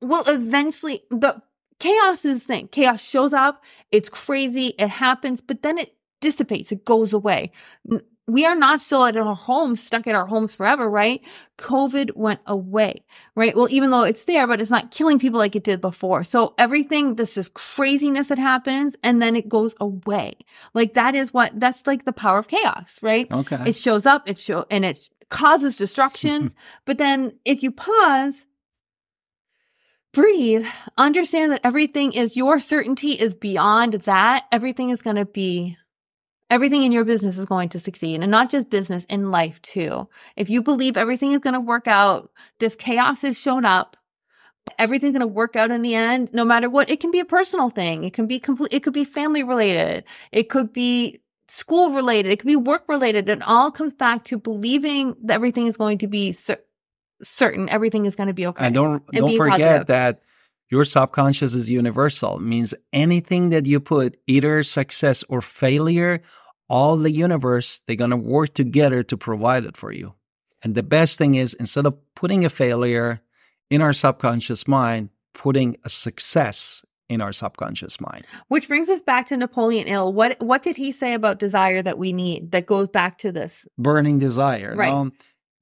will 0.00 0.24
eventually, 0.26 1.02
the 1.10 1.42
chaos 1.80 2.24
is 2.24 2.40
the 2.40 2.44
thing. 2.44 2.68
Chaos 2.68 3.02
shows 3.02 3.32
up. 3.32 3.62
It's 3.90 4.08
crazy. 4.08 4.74
It 4.78 4.88
happens, 4.88 5.40
but 5.40 5.62
then 5.62 5.78
it 5.78 5.94
dissipates. 6.20 6.72
It 6.72 6.84
goes 6.84 7.12
away 7.12 7.52
we 8.28 8.44
are 8.44 8.54
not 8.54 8.82
still 8.82 9.04
at 9.06 9.16
our 9.16 9.34
homes, 9.34 9.82
stuck 9.82 10.06
at 10.06 10.14
our 10.14 10.26
homes 10.26 10.54
forever, 10.54 10.88
right? 10.88 11.22
COVID 11.56 12.14
went 12.14 12.40
away, 12.46 13.02
right? 13.34 13.56
Well, 13.56 13.68
even 13.70 13.90
though 13.90 14.04
it's 14.04 14.24
there, 14.24 14.46
but 14.46 14.60
it's 14.60 14.70
not 14.70 14.90
killing 14.90 15.18
people 15.18 15.38
like 15.38 15.56
it 15.56 15.64
did 15.64 15.80
before. 15.80 16.22
So 16.24 16.54
everything, 16.58 17.14
this 17.14 17.38
is 17.38 17.48
craziness 17.48 18.28
that 18.28 18.38
happens 18.38 18.96
and 19.02 19.22
then 19.22 19.34
it 19.34 19.48
goes 19.48 19.74
away. 19.80 20.34
Like 20.74 20.92
that 20.92 21.14
is 21.14 21.32
what, 21.32 21.58
that's 21.58 21.86
like 21.86 22.04
the 22.04 22.12
power 22.12 22.38
of 22.38 22.48
chaos, 22.48 22.98
right? 23.00 23.32
Okay. 23.32 23.62
It 23.66 23.74
shows 23.74 24.04
up, 24.04 24.28
it 24.28 24.36
show, 24.36 24.66
and 24.70 24.84
it 24.84 25.08
causes 25.30 25.76
destruction. 25.76 26.52
but 26.84 26.98
then 26.98 27.32
if 27.46 27.62
you 27.62 27.72
pause, 27.72 28.44
breathe, 30.12 30.66
understand 30.98 31.52
that 31.52 31.62
everything 31.64 32.12
is 32.12 32.36
your 32.36 32.60
certainty 32.60 33.12
is 33.12 33.34
beyond 33.34 33.94
that. 33.94 34.44
Everything 34.52 34.90
is 34.90 35.00
going 35.00 35.16
to 35.16 35.24
be 35.24 35.78
Everything 36.50 36.82
in 36.82 36.92
your 36.92 37.04
business 37.04 37.36
is 37.36 37.44
going 37.44 37.68
to 37.70 37.78
succeed 37.78 38.22
and 38.22 38.30
not 38.30 38.50
just 38.50 38.70
business 38.70 39.04
in 39.06 39.30
life 39.30 39.60
too. 39.60 40.08
If 40.34 40.48
you 40.48 40.62
believe 40.62 40.96
everything 40.96 41.32
is 41.32 41.40
going 41.40 41.54
to 41.54 41.60
work 41.60 41.86
out, 41.86 42.30
this 42.58 42.74
chaos 42.74 43.22
has 43.22 43.38
shown 43.38 43.64
up. 43.64 43.96
Everything's 44.78 45.12
going 45.12 45.20
to 45.20 45.26
work 45.26 45.56
out 45.56 45.70
in 45.70 45.82
the 45.82 45.94
end, 45.94 46.30
no 46.32 46.44
matter 46.44 46.70
what. 46.70 46.90
It 46.90 47.00
can 47.00 47.10
be 47.10 47.20
a 47.20 47.24
personal 47.24 47.70
thing. 47.70 48.04
It 48.04 48.12
can 48.12 48.26
be 48.26 48.38
complete. 48.38 48.72
It 48.72 48.82
could 48.82 48.92
be 48.92 49.04
family 49.04 49.42
related. 49.42 50.04
It 50.32 50.48
could 50.48 50.72
be 50.72 51.20
school 51.48 51.94
related. 51.94 52.32
It 52.32 52.38
could 52.38 52.48
be 52.48 52.56
work 52.56 52.84
related. 52.88 53.28
It 53.28 53.42
all 53.46 53.70
comes 53.70 53.94
back 53.94 54.24
to 54.24 54.38
believing 54.38 55.16
that 55.24 55.34
everything 55.34 55.66
is 55.66 55.76
going 55.76 55.98
to 55.98 56.06
be 56.06 56.32
cer- 56.32 56.62
certain. 57.22 57.68
Everything 57.68 58.04
is 58.06 58.14
going 58.14 58.26
to 58.26 58.34
be 58.34 58.46
okay. 58.46 58.66
And 58.66 58.74
don't, 58.74 59.02
and 59.12 59.26
don't 59.26 59.36
forget 59.36 59.58
positive. 59.58 59.86
that 59.88 60.22
your 60.70 60.84
subconscious 60.84 61.54
is 61.54 61.70
universal. 61.70 62.38
means 62.38 62.74
anything 62.92 63.50
that 63.50 63.66
you 63.66 63.80
put, 63.80 64.18
either 64.26 64.62
success 64.62 65.24
or 65.28 65.40
failure, 65.40 66.22
all 66.68 66.96
the 66.96 67.10
universe, 67.10 67.80
they're 67.86 67.96
going 67.96 68.10
to 68.10 68.16
work 68.16 68.54
together 68.54 69.02
to 69.02 69.16
provide 69.16 69.64
it 69.64 69.76
for 69.76 69.92
you. 69.92 70.14
And 70.62 70.74
the 70.74 70.82
best 70.82 71.18
thing 71.18 71.34
is 71.34 71.54
instead 71.54 71.86
of 71.86 71.96
putting 72.14 72.44
a 72.44 72.50
failure 72.50 73.20
in 73.70 73.80
our 73.80 73.92
subconscious 73.92 74.66
mind, 74.66 75.10
putting 75.32 75.76
a 75.84 75.88
success 75.88 76.84
in 77.08 77.20
our 77.20 77.32
subconscious 77.32 78.00
mind. 78.00 78.26
Which 78.48 78.68
brings 78.68 78.88
us 78.88 79.00
back 79.00 79.26
to 79.28 79.36
Napoleon 79.36 79.86
Hill. 79.86 80.12
What 80.12 80.36
what 80.40 80.62
did 80.62 80.76
he 80.76 80.92
say 80.92 81.14
about 81.14 81.38
desire 81.38 81.82
that 81.82 81.98
we 81.98 82.12
need 82.12 82.52
that 82.52 82.66
goes 82.66 82.88
back 82.88 83.18
to 83.18 83.32
this? 83.32 83.66
Burning 83.78 84.18
desire. 84.18 84.74
Right. 84.76 85.10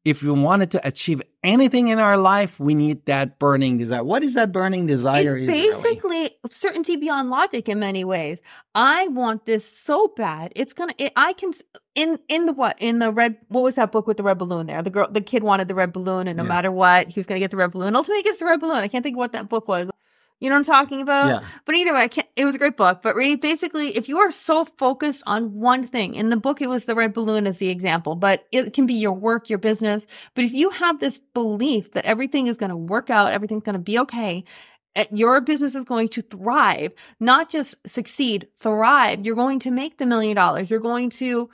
If 0.07 0.23
we 0.23 0.31
wanted 0.31 0.71
to 0.71 0.87
achieve 0.87 1.21
anything 1.43 1.89
in 1.89 1.99
our 1.99 2.17
life, 2.17 2.61
we 2.61 2.77
need 2.77 3.05
that 3.07 3.41
burning 3.41 3.77
desire. 3.77 4.05
What 4.05 4.23
is 4.23 4.35
that 4.35 4.53
burning 4.53 4.87
desire? 4.87 5.37
It's 5.37 5.49
basically 5.49 6.17
really? 6.17 6.31
certainty 6.49 6.95
beyond 6.95 7.29
logic 7.29 7.69
in 7.69 7.81
many 7.81 8.05
ways. 8.05 8.41
I 8.73 9.09
want 9.09 9.47
this 9.47 9.69
so 9.69 10.13
bad. 10.17 10.53
It's 10.55 10.73
gonna. 10.75 10.95
It, 10.97 11.13
I 11.17 11.33
can 11.33 11.51
in 11.97 12.21
in 12.29 12.47
the 12.47 12.53
what 12.53 12.77
in 12.79 13.01
the 13.01 13.11
red. 13.11 13.39
What 13.49 13.65
was 13.65 13.75
that 13.75 13.91
book 13.91 14.07
with 14.07 14.17
the 14.17 14.23
red 14.23 14.39
balloon? 14.39 14.69
There, 14.69 14.81
the 14.81 14.91
girl, 14.91 15.09
the 15.11 15.21
kid 15.21 15.43
wanted 15.43 15.67
the 15.67 15.75
red 15.75 15.93
balloon, 15.93 16.29
and 16.29 16.37
no 16.37 16.45
yeah. 16.45 16.49
matter 16.51 16.71
what, 16.71 17.09
he 17.09 17.19
was 17.19 17.27
gonna 17.27 17.41
get 17.41 17.51
the 17.51 17.57
red 17.57 17.73
balloon. 17.73 17.97
Ultimately, 17.97 18.21
he 18.21 18.23
gets 18.23 18.39
the 18.39 18.45
red 18.45 18.61
balloon. 18.61 18.77
I 18.77 18.87
can't 18.87 19.03
think 19.03 19.17
of 19.17 19.19
what 19.19 19.33
that 19.33 19.49
book 19.49 19.67
was. 19.67 19.91
You 20.39 20.51
know 20.51 20.57
what 20.57 20.69
I'm 20.69 20.75
talking 20.75 21.01
about? 21.01 21.27
Yeah. 21.27 21.49
But 21.65 21.77
either 21.77 21.95
way, 21.95 22.03
I 22.03 22.09
can't, 22.09 22.29
it 22.37 22.45
was 22.45 22.55
a 22.55 22.59
great 22.59 22.77
book. 22.77 23.01
But 23.03 23.15
really, 23.15 23.37
basically, 23.37 23.97
if 23.97 24.09
you 24.09 24.19
are 24.19 24.31
so 24.31 24.67
focused 24.67 25.23
on 25.27 25.55
one 25.55 25.85
thing, 25.85 26.15
in 26.15 26.29
the 26.29 26.37
book, 26.37 26.61
it 26.61 26.69
was 26.69 26.85
the 26.85 26.95
red 26.95 27.15
balloon 27.15 27.47
as 27.47 27.57
the 27.57 27.71
example, 27.71 28.17
but 28.17 28.45
it 28.53 28.75
can 28.75 28.87
be 28.87 28.95
your 28.95 29.13
work, 29.13 29.49
your 29.49 29.59
business. 29.59 30.07
But 30.35 30.45
if 30.45 30.53
you 30.53 30.71
have 30.71 31.01
this 31.01 31.21
belief 31.33 31.93
that 31.93 32.05
everything 32.05 32.49
is 32.49 32.59
going 32.59 32.71
to 32.71 32.77
work 32.77 33.09
out, 33.09 33.33
everything's 33.33 33.63
going 33.63 33.75
to 33.75 33.79
be 33.79 33.99
okay, 34.01 34.45
eh, 34.95 35.07
your 35.11 35.41
business 35.41 35.75
is 35.75 35.87
going 35.87 36.09
to 36.11 36.23
thrive, 36.23 36.93
not 37.19 37.49
just 37.49 37.75
succeed, 37.89 38.49
thrive. 38.57 39.25
You're 39.25 39.37
going 39.37 39.61
to 39.61 39.71
make 39.71 39.97
the 39.97 40.07
million 40.07 40.37
dollars. 40.37 40.69
You're 40.71 40.81
going 40.81 41.09
to 41.11 41.49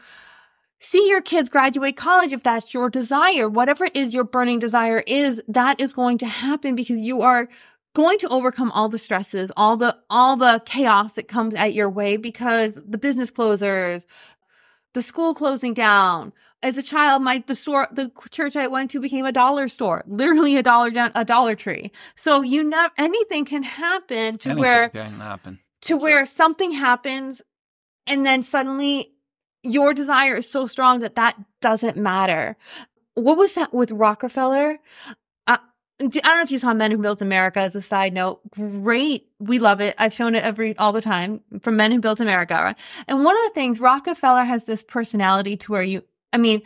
see 0.80 1.08
your 1.08 1.22
kids 1.22 1.48
graduate 1.48 1.96
college 1.96 2.32
if 2.32 2.42
that's 2.42 2.74
your 2.74 2.90
desire. 2.90 3.48
Whatever 3.48 3.84
it 3.84 3.96
is 3.96 4.12
your 4.12 4.24
burning 4.24 4.58
desire 4.58 5.04
is, 5.06 5.40
that 5.46 5.78
is 5.78 5.92
going 5.92 6.18
to 6.18 6.26
happen 6.26 6.74
because 6.74 6.98
you 6.98 7.22
are 7.22 7.48
going 7.94 8.18
to 8.18 8.28
overcome 8.28 8.70
all 8.72 8.88
the 8.88 8.98
stresses, 8.98 9.52
all 9.56 9.76
the, 9.76 9.96
all 10.08 10.36
the 10.36 10.62
chaos 10.64 11.14
that 11.14 11.28
comes 11.28 11.54
at 11.54 11.74
your 11.74 11.90
way 11.90 12.16
because 12.16 12.72
the 12.74 12.98
business 12.98 13.30
closers, 13.30 14.06
the 14.94 15.02
school 15.02 15.34
closing 15.34 15.74
down. 15.74 16.32
As 16.62 16.78
a 16.78 16.82
child, 16.82 17.22
my 17.22 17.42
the 17.46 17.56
store, 17.56 17.88
the 17.90 18.12
church 18.30 18.54
I 18.54 18.68
went 18.68 18.92
to 18.92 19.00
became 19.00 19.24
a 19.24 19.32
dollar 19.32 19.66
store, 19.68 20.04
literally 20.06 20.56
a 20.56 20.62
dollar 20.62 20.90
down, 20.90 21.10
a 21.14 21.24
Dollar 21.24 21.56
Tree. 21.56 21.90
So 22.14 22.42
you 22.42 22.62
know, 22.62 22.88
anything 22.96 23.44
can 23.44 23.64
happen 23.64 24.38
to 24.38 24.50
Anything 24.50 24.60
where 24.60 24.88
can 24.90 25.18
happen. 25.18 25.58
to 25.82 25.96
where 25.96 26.24
something 26.24 26.70
happens, 26.70 27.42
and 28.06 28.24
then 28.24 28.44
suddenly 28.44 29.12
your 29.64 29.92
desire 29.92 30.36
is 30.36 30.48
so 30.48 30.66
strong 30.66 31.00
that 31.00 31.16
that 31.16 31.36
doesn't 31.60 31.96
matter. 31.96 32.56
What 33.14 33.38
was 33.38 33.54
that 33.54 33.74
with 33.74 33.90
Rockefeller? 33.90 34.78
I 36.02 36.08
don't 36.08 36.36
know 36.38 36.42
if 36.42 36.50
you 36.50 36.58
saw 36.58 36.74
Men 36.74 36.90
Who 36.90 36.98
Built 36.98 37.22
America 37.22 37.60
as 37.60 37.74
a 37.74 37.82
side 37.82 38.12
note. 38.12 38.40
Great. 38.50 39.28
We 39.38 39.58
love 39.58 39.80
it. 39.80 39.94
I've 39.98 40.12
shown 40.12 40.34
it 40.34 40.42
every, 40.42 40.76
all 40.76 40.92
the 40.92 41.00
time 41.00 41.40
from 41.60 41.76
Men 41.76 41.92
Who 41.92 42.00
Built 42.00 42.20
America. 42.20 42.54
Right? 42.54 42.76
And 43.08 43.24
one 43.24 43.36
of 43.36 43.42
the 43.44 43.54
things, 43.54 43.80
Rockefeller 43.80 44.44
has 44.44 44.64
this 44.64 44.84
personality 44.84 45.56
to 45.58 45.72
where 45.72 45.82
you, 45.82 46.02
I 46.32 46.38
mean, 46.38 46.62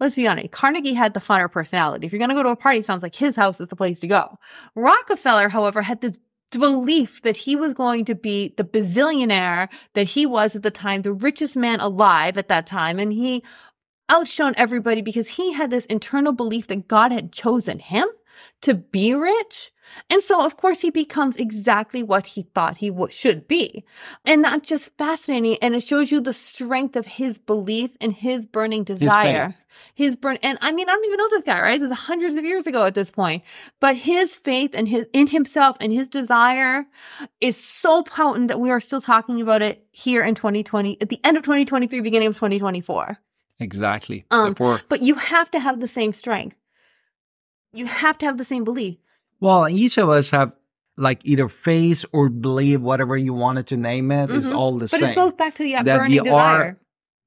let's 0.00 0.16
be 0.16 0.28
honest, 0.28 0.50
Carnegie 0.50 0.94
had 0.94 1.14
the 1.14 1.20
funner 1.20 1.50
personality. 1.50 2.06
If 2.06 2.12
you're 2.12 2.18
going 2.18 2.30
to 2.30 2.34
go 2.34 2.42
to 2.42 2.50
a 2.50 2.56
party, 2.56 2.82
sounds 2.82 3.02
like 3.02 3.14
his 3.14 3.36
house 3.36 3.60
is 3.60 3.68
the 3.68 3.76
place 3.76 3.98
to 4.00 4.06
go. 4.06 4.38
Rockefeller, 4.74 5.48
however, 5.48 5.82
had 5.82 6.00
this 6.00 6.18
belief 6.50 7.22
that 7.22 7.36
he 7.36 7.56
was 7.56 7.74
going 7.74 8.04
to 8.06 8.14
be 8.14 8.54
the 8.56 8.64
bazillionaire 8.64 9.68
that 9.94 10.04
he 10.04 10.26
was 10.26 10.54
at 10.54 10.62
the 10.62 10.70
time, 10.70 11.02
the 11.02 11.12
richest 11.12 11.56
man 11.56 11.80
alive 11.80 12.38
at 12.38 12.48
that 12.48 12.66
time. 12.66 12.98
And 12.98 13.12
he 13.12 13.42
outshone 14.08 14.54
everybody 14.56 15.02
because 15.02 15.28
he 15.28 15.52
had 15.52 15.70
this 15.70 15.86
internal 15.86 16.32
belief 16.32 16.68
that 16.68 16.88
God 16.88 17.12
had 17.12 17.32
chosen 17.32 17.78
him 17.78 18.06
to 18.62 18.74
be 18.74 19.14
rich. 19.14 19.72
And 20.10 20.22
so, 20.22 20.44
of 20.44 20.56
course, 20.56 20.80
he 20.80 20.90
becomes 20.90 21.36
exactly 21.36 22.02
what 22.02 22.26
he 22.26 22.42
thought 22.42 22.78
he 22.78 22.88
w- 22.88 23.10
should 23.10 23.46
be. 23.46 23.84
And 24.24 24.44
that's 24.44 24.68
just 24.68 24.90
fascinating. 24.98 25.58
And 25.62 25.74
it 25.74 25.82
shows 25.82 26.10
you 26.10 26.20
the 26.20 26.32
strength 26.32 26.96
of 26.96 27.06
his 27.06 27.38
belief 27.38 27.96
and 28.00 28.12
his 28.12 28.46
burning 28.46 28.84
desire. 28.84 29.54
His, 29.94 30.16
burn, 30.16 30.38
and 30.42 30.58
I 30.62 30.72
mean, 30.72 30.88
I 30.88 30.92
don't 30.92 31.04
even 31.04 31.18
know 31.18 31.28
this 31.28 31.42
guy, 31.44 31.60
right? 31.60 31.78
This 31.78 31.90
is 31.90 31.96
hundreds 31.98 32.34
of 32.34 32.44
years 32.44 32.66
ago 32.66 32.84
at 32.84 32.94
this 32.94 33.10
point, 33.10 33.42
but 33.78 33.94
his 33.94 34.34
faith 34.34 34.70
and 34.72 34.88
his, 34.88 35.06
in 35.12 35.26
himself 35.26 35.76
and 35.80 35.92
his 35.92 36.08
desire 36.08 36.86
is 37.42 37.62
so 37.62 38.02
potent 38.02 38.48
that 38.48 38.58
we 38.58 38.70
are 38.70 38.80
still 38.80 39.02
talking 39.02 39.40
about 39.42 39.60
it 39.60 39.86
here 39.92 40.24
in 40.24 40.34
2020, 40.34 41.00
at 41.02 41.10
the 41.10 41.20
end 41.24 41.36
of 41.36 41.42
2023, 41.42 42.00
beginning 42.00 42.28
of 42.28 42.36
2024. 42.36 43.18
Exactly. 43.58 44.24
Um, 44.30 44.54
But 44.88 45.02
you 45.02 45.14
have 45.14 45.50
to 45.50 45.60
have 45.60 45.80
the 45.80 45.88
same 45.88 46.12
strength. 46.12 46.56
You 47.76 47.86
have 47.86 48.18
to 48.18 48.26
have 48.26 48.38
the 48.38 48.44
same 48.44 48.64
belief. 48.64 48.96
well, 49.40 49.68
each 49.68 49.98
of 49.98 50.08
us 50.08 50.30
have 50.30 50.52
like 50.96 51.20
either 51.26 51.48
face 51.48 52.04
or 52.12 52.28
believe, 52.30 52.80
whatever 52.80 53.16
you 53.18 53.34
wanted 53.34 53.66
to 53.66 53.76
name 53.76 54.10
it, 54.10 54.30
it, 54.30 54.36
is 54.36 54.50
all 54.50 54.72
the 54.74 54.80
But 54.84 54.90
same. 54.90 55.00
But 55.00 55.10
it 55.10 55.14
goes 55.14 55.32
back 55.34 55.54
to 55.56 55.62
the 55.62 55.72
That 55.74 55.84
burning 55.98 56.12
we 56.22 56.30
are- 56.30 56.58
desire. 56.58 56.78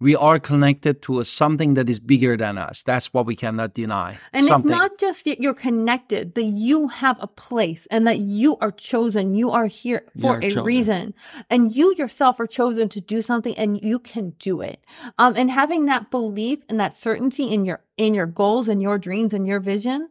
we 0.02 0.16
are 0.16 0.40
connected 0.40 1.02
to 1.04 1.20
a, 1.20 1.26
something 1.26 1.76
that 1.76 1.88
is 1.88 2.00
bigger 2.00 2.36
than 2.36 2.58
us. 2.58 2.82
That's 2.82 3.14
what 3.14 3.28
we 3.28 3.36
cannot 3.36 3.76
deny. 3.76 4.18
And 4.34 4.46
something. 4.48 4.72
it's 4.72 4.78
not 4.80 4.98
just 4.98 5.26
that 5.26 5.40
you're 5.40 5.54
connected, 5.54 6.34
that 6.34 6.46
you 6.68 6.88
have 6.88 7.18
a 7.22 7.28
place 7.28 7.86
and 7.92 8.08
that 8.08 8.18
you 8.18 8.58
are 8.58 8.72
chosen. 8.72 9.36
You 9.36 9.52
are 9.52 9.68
here 9.68 10.02
for 10.20 10.34
You're 10.34 10.40
a 10.40 10.50
chosen. 10.50 10.64
reason. 10.64 11.14
And 11.52 11.76
you 11.76 11.94
yourself 11.96 12.40
are 12.40 12.48
chosen 12.48 12.90
to 12.90 13.00
do 13.02 13.22
something 13.22 13.54
and 13.56 13.80
you 13.84 14.00
can 14.00 14.32
do 14.40 14.62
it. 14.62 14.80
Um, 15.20 15.36
and 15.38 15.52
having 15.52 15.86
that 15.86 16.10
belief 16.10 16.60
and 16.70 16.80
that 16.80 16.94
certainty 16.96 17.54
in 17.54 17.66
your, 17.66 17.82
in 17.98 18.16
your 18.16 18.26
goals 18.26 18.68
and 18.68 18.82
your 18.82 18.98
dreams 18.98 19.34
and 19.34 19.46
your 19.46 19.60
vision, 19.60 20.10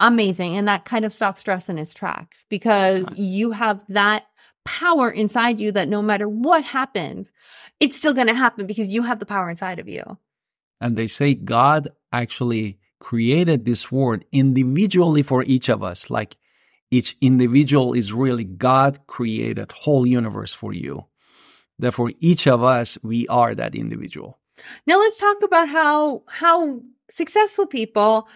amazing. 0.00 0.56
And 0.56 0.68
that 0.68 0.84
kind 0.84 1.04
of 1.04 1.12
stops 1.12 1.40
stress 1.40 1.68
in 1.68 1.78
its 1.78 1.94
tracks 1.94 2.44
because 2.48 3.06
you 3.16 3.52
have 3.52 3.84
that 3.88 4.26
power 4.64 5.10
inside 5.10 5.60
you 5.60 5.72
that 5.72 5.88
no 5.88 6.02
matter 6.02 6.28
what 6.28 6.64
happens, 6.64 7.30
it's 7.80 7.96
still 7.96 8.14
going 8.14 8.28
to 8.28 8.34
happen 8.34 8.66
because 8.66 8.88
you 8.88 9.02
have 9.02 9.18
the 9.18 9.26
power 9.26 9.50
inside 9.50 9.78
of 9.78 9.88
you. 9.88 10.18
and 10.80 10.96
they 10.96 11.06
say 11.06 11.34
God 11.34 11.88
actually 12.12 12.78
created 13.00 13.64
this 13.64 13.92
world 13.92 14.24
individually 14.32 15.22
for 15.22 15.42
each 15.44 15.68
of 15.68 15.82
us. 15.82 16.10
Like 16.10 16.36
each 16.90 17.16
individual 17.20 17.92
is 17.94 18.12
really 18.12 18.44
God 18.44 19.06
created 19.06 19.72
whole 19.72 20.06
universe 20.06 20.52
for 20.52 20.72
you. 20.72 21.06
Therefore, 21.78 22.12
each 22.20 22.46
of 22.46 22.62
us, 22.62 22.98
we 23.02 23.26
are 23.28 23.54
that 23.54 23.74
individual. 23.74 24.38
Now 24.86 24.98
let's 24.98 25.16
talk 25.18 25.42
about 25.42 25.68
how 25.68 26.22
how 26.28 26.80
successful 27.10 27.66
people 27.66 28.28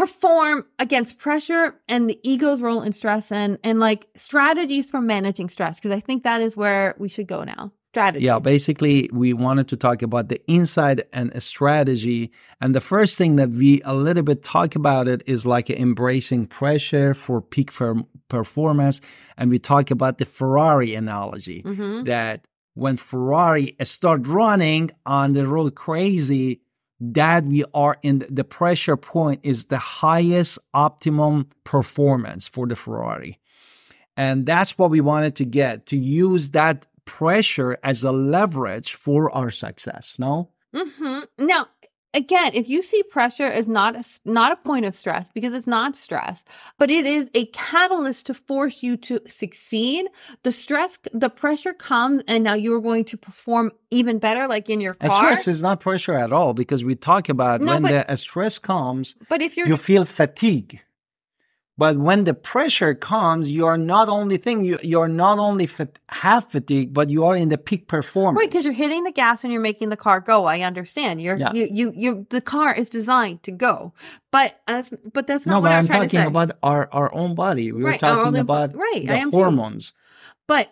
perform 0.00 0.64
against 0.78 1.18
pressure 1.18 1.78
and 1.86 2.08
the 2.08 2.18
ego's 2.22 2.62
role 2.62 2.80
in 2.80 2.90
stress 2.90 3.30
and 3.30 3.58
and 3.62 3.78
like 3.80 4.08
strategies 4.16 4.90
for 4.90 4.98
managing 4.98 5.50
stress 5.50 5.78
because 5.78 5.92
I 5.92 6.00
think 6.00 6.24
that 6.24 6.40
is 6.40 6.56
where 6.56 6.94
we 6.98 7.10
should 7.10 7.26
go 7.26 7.44
now. 7.44 7.70
Strategy. 7.90 8.24
Yeah, 8.24 8.38
basically, 8.38 9.10
we 9.12 9.32
wanted 9.32 9.66
to 9.68 9.76
talk 9.76 10.00
about 10.00 10.28
the 10.28 10.40
inside 10.46 11.02
and 11.12 11.32
a 11.34 11.40
strategy. 11.40 12.30
And 12.60 12.72
the 12.72 12.80
first 12.80 13.18
thing 13.18 13.34
that 13.36 13.50
we 13.50 13.82
a 13.84 13.94
little 13.94 14.22
bit 14.22 14.44
talk 14.44 14.76
about 14.76 15.08
it 15.08 15.22
is 15.26 15.44
like 15.44 15.68
embracing 15.68 16.46
pressure 16.46 17.12
for 17.12 17.42
peak 17.42 17.74
per- 17.74 18.04
performance. 18.28 19.00
And 19.36 19.50
we 19.50 19.58
talk 19.58 19.90
about 19.90 20.18
the 20.18 20.24
Ferrari 20.24 20.94
analogy 20.94 21.60
hmm 21.60 22.04
that 22.04 22.46
when 22.74 22.96
Ferrari 22.96 23.76
start 23.82 24.26
running 24.26 24.92
on 25.04 25.32
the 25.34 25.46
road 25.46 25.74
crazy, 25.74 26.62
that 27.00 27.44
we 27.44 27.64
are 27.72 27.96
in 28.02 28.24
the 28.28 28.44
pressure 28.44 28.96
point 28.96 29.40
is 29.42 29.66
the 29.66 29.78
highest 29.78 30.58
optimum 30.74 31.48
performance 31.64 32.46
for 32.46 32.66
the 32.66 32.76
Ferrari. 32.76 33.38
And 34.16 34.44
that's 34.44 34.76
what 34.76 34.90
we 34.90 35.00
wanted 35.00 35.36
to 35.36 35.44
get 35.44 35.86
to 35.86 35.96
use 35.96 36.50
that 36.50 36.86
pressure 37.06 37.78
as 37.82 38.04
a 38.04 38.12
leverage 38.12 38.94
for 38.94 39.30
our 39.30 39.50
success. 39.50 40.16
No? 40.18 40.50
Mm-hmm. 40.74 41.46
Now, 41.46 41.66
again, 42.14 42.52
if 42.54 42.68
you 42.68 42.82
see 42.82 43.02
pressure 43.04 43.44
as 43.44 43.66
not 43.68 43.96
a, 43.96 44.04
not 44.24 44.52
a 44.52 44.56
point 44.56 44.84
of 44.84 44.94
stress 44.94 45.30
because 45.32 45.54
it's 45.54 45.66
not 45.66 45.96
stress, 45.96 46.44
but 46.78 46.90
it 46.90 47.06
is 47.06 47.30
a 47.34 47.46
catalyst 47.46 48.26
to 48.26 48.34
force 48.34 48.82
you 48.82 48.96
to 48.98 49.20
succeed, 49.28 50.06
the 50.42 50.52
stress, 50.52 50.98
the 51.12 51.30
pressure 51.30 51.72
comes 51.72 52.22
and 52.28 52.44
now 52.44 52.54
you're 52.54 52.80
going 52.80 53.04
to 53.06 53.16
perform 53.16 53.72
even 53.90 54.18
better, 54.18 54.46
like 54.48 54.68
in 54.70 54.80
your 54.80 54.94
car. 54.94 55.10
stress 55.10 55.48
is 55.48 55.62
not 55.62 55.80
pressure 55.80 56.14
at 56.14 56.32
all 56.32 56.54
because 56.54 56.84
we 56.84 56.94
talk 56.94 57.28
about 57.28 57.60
No, 57.60 57.72
when 57.74 57.82
but- 57.82 58.06
the 58.08 58.16
stress 58.16 58.58
comes, 58.58 59.14
but 59.28 59.42
if 59.42 59.56
you're 59.56 59.66
you 59.68 59.76
feel 59.76 60.04
fatigue. 60.04 60.80
But 61.78 61.96
when 61.96 62.24
the 62.24 62.34
pressure 62.34 62.94
comes, 62.94 63.50
you 63.50 63.64
are 63.64 63.78
not 63.78 64.08
only 64.10 64.36
thing 64.36 64.64
you 64.64 64.78
you 64.82 65.00
are 65.00 65.08
not 65.08 65.38
only 65.38 65.66
fat, 65.66 65.98
have 66.10 66.44
fatigue, 66.50 66.92
but 66.92 67.08
you 67.08 67.24
are 67.24 67.34
in 67.34 67.48
the 67.48 67.56
peak 67.56 67.88
performance. 67.88 68.38
Right, 68.42 68.50
because 68.50 68.64
you're 68.66 68.74
hitting 68.74 69.04
the 69.04 69.12
gas 69.12 69.44
and 69.44 69.52
you're 69.52 69.62
making 69.62 69.88
the 69.88 69.96
car 69.96 70.20
go. 70.20 70.44
I 70.44 70.60
understand. 70.60 71.22
You're 71.22 71.38
Yeah. 71.38 71.52
you 71.54 71.68
you 71.72 71.92
you 71.96 72.26
the 72.28 72.42
car 72.42 72.74
is 72.74 72.90
designed 72.90 73.42
to 73.44 73.50
go, 73.52 73.94
but 74.30 74.60
that's 74.66 74.92
but 75.14 75.26
that's 75.26 75.46
not 75.46 75.54
no, 75.54 75.60
what 75.60 75.68
but 75.68 75.72
I'm 75.72 75.84
I'm 75.90 76.08
talking 76.10 76.20
about 76.26 76.50
our 76.62 76.88
our 76.92 77.14
own 77.14 77.34
body. 77.34 77.72
We 77.72 77.82
Right, 77.82 78.02
were 78.02 78.08
talking 78.08 78.34
own- 78.34 78.36
about 78.36 78.74
right, 78.76 79.06
the 79.06 79.16
am 79.16 79.30
too. 79.30 79.38
hormones. 79.38 79.94
But 80.46 80.68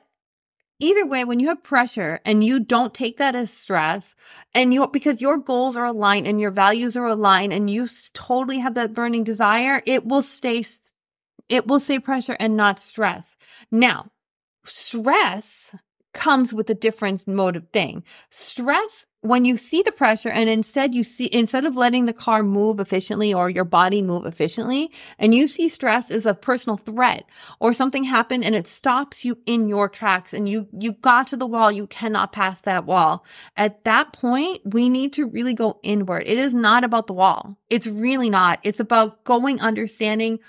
either 0.79 1.07
way, 1.07 1.25
when 1.25 1.41
you 1.41 1.49
have 1.49 1.63
pressure 1.63 2.21
and 2.27 2.45
you 2.45 2.61
don't 2.61 2.93
take 2.93 3.17
that 3.17 3.35
as 3.35 3.51
stress, 3.51 4.15
and 4.53 4.75
you 4.75 4.87
because 4.89 5.23
your 5.23 5.39
goals 5.39 5.75
are 5.75 5.87
aligned 5.87 6.27
and 6.27 6.39
your 6.39 6.51
values 6.51 6.99
are 6.99 7.07
aligned, 7.07 7.55
and 7.55 7.71
you 7.71 7.89
totally 8.13 8.59
have 8.59 8.75
that 8.75 8.93
burning 8.93 9.25
desire, 9.25 9.81
it 9.87 10.05
will 10.05 10.21
stay. 10.23 10.65
It 11.49 11.67
will 11.67 11.81
stay 11.81 11.99
pressure 11.99 12.37
and 12.39 12.57
not 12.57 12.79
stress. 12.79 13.37
Now, 13.71 14.11
stress 14.65 15.75
comes 16.15 16.53
with 16.53 16.69
a 16.71 16.75
different 16.75 17.29
motive 17.29 17.69
thing. 17.73 18.03
Stress, 18.31 19.07
when 19.21 19.45
you 19.45 19.57
see 19.57 19.83
the 19.83 19.93
pressure 19.93 20.31
and 20.31 20.49
instead 20.49 20.95
you 20.95 21.05
see, 21.05 21.29
instead 21.33 21.65
of 21.65 21.77
letting 21.77 22.07
the 22.07 22.13
car 22.13 22.43
move 22.43 22.81
efficiently 22.81 23.33
or 23.35 23.51
your 23.51 23.65
body 23.65 24.01
move 24.01 24.27
efficiently, 24.27 24.91
and 25.19 25.35
you 25.35 25.47
see 25.47 25.69
stress 25.69 26.11
as 26.11 26.27
a 26.27 26.35
personal 26.35 26.77
threat 26.77 27.25
or 27.61 27.73
something 27.73 28.05
happened 28.05 28.45
and 28.45 28.55
it 28.55 28.67
stops 28.67 29.25
you 29.25 29.39
in 29.47 29.69
your 29.69 29.89
tracks 29.89 30.33
and 30.33 30.49
you, 30.49 30.69
you 30.73 30.93
got 30.93 31.29
to 31.29 31.37
the 31.37 31.47
wall, 31.47 31.71
you 31.71 31.87
cannot 31.87 32.33
pass 32.33 32.61
that 32.63 32.85
wall. 32.85 33.25
At 33.57 33.85
that 33.85 34.13
point, 34.13 34.61
we 34.65 34.89
need 34.89 35.13
to 35.15 35.27
really 35.27 35.55
go 35.55 35.79
inward. 35.83 36.25
It 36.27 36.39
is 36.39 36.55
not 36.55 36.85
about 36.85 37.07
the 37.07 37.13
wall. 37.13 37.57
It's 37.71 37.87
really 37.87 38.31
not. 38.31 38.61
It's 38.63 38.81
about 38.81 39.25
going, 39.25 39.61
understanding 39.61 40.41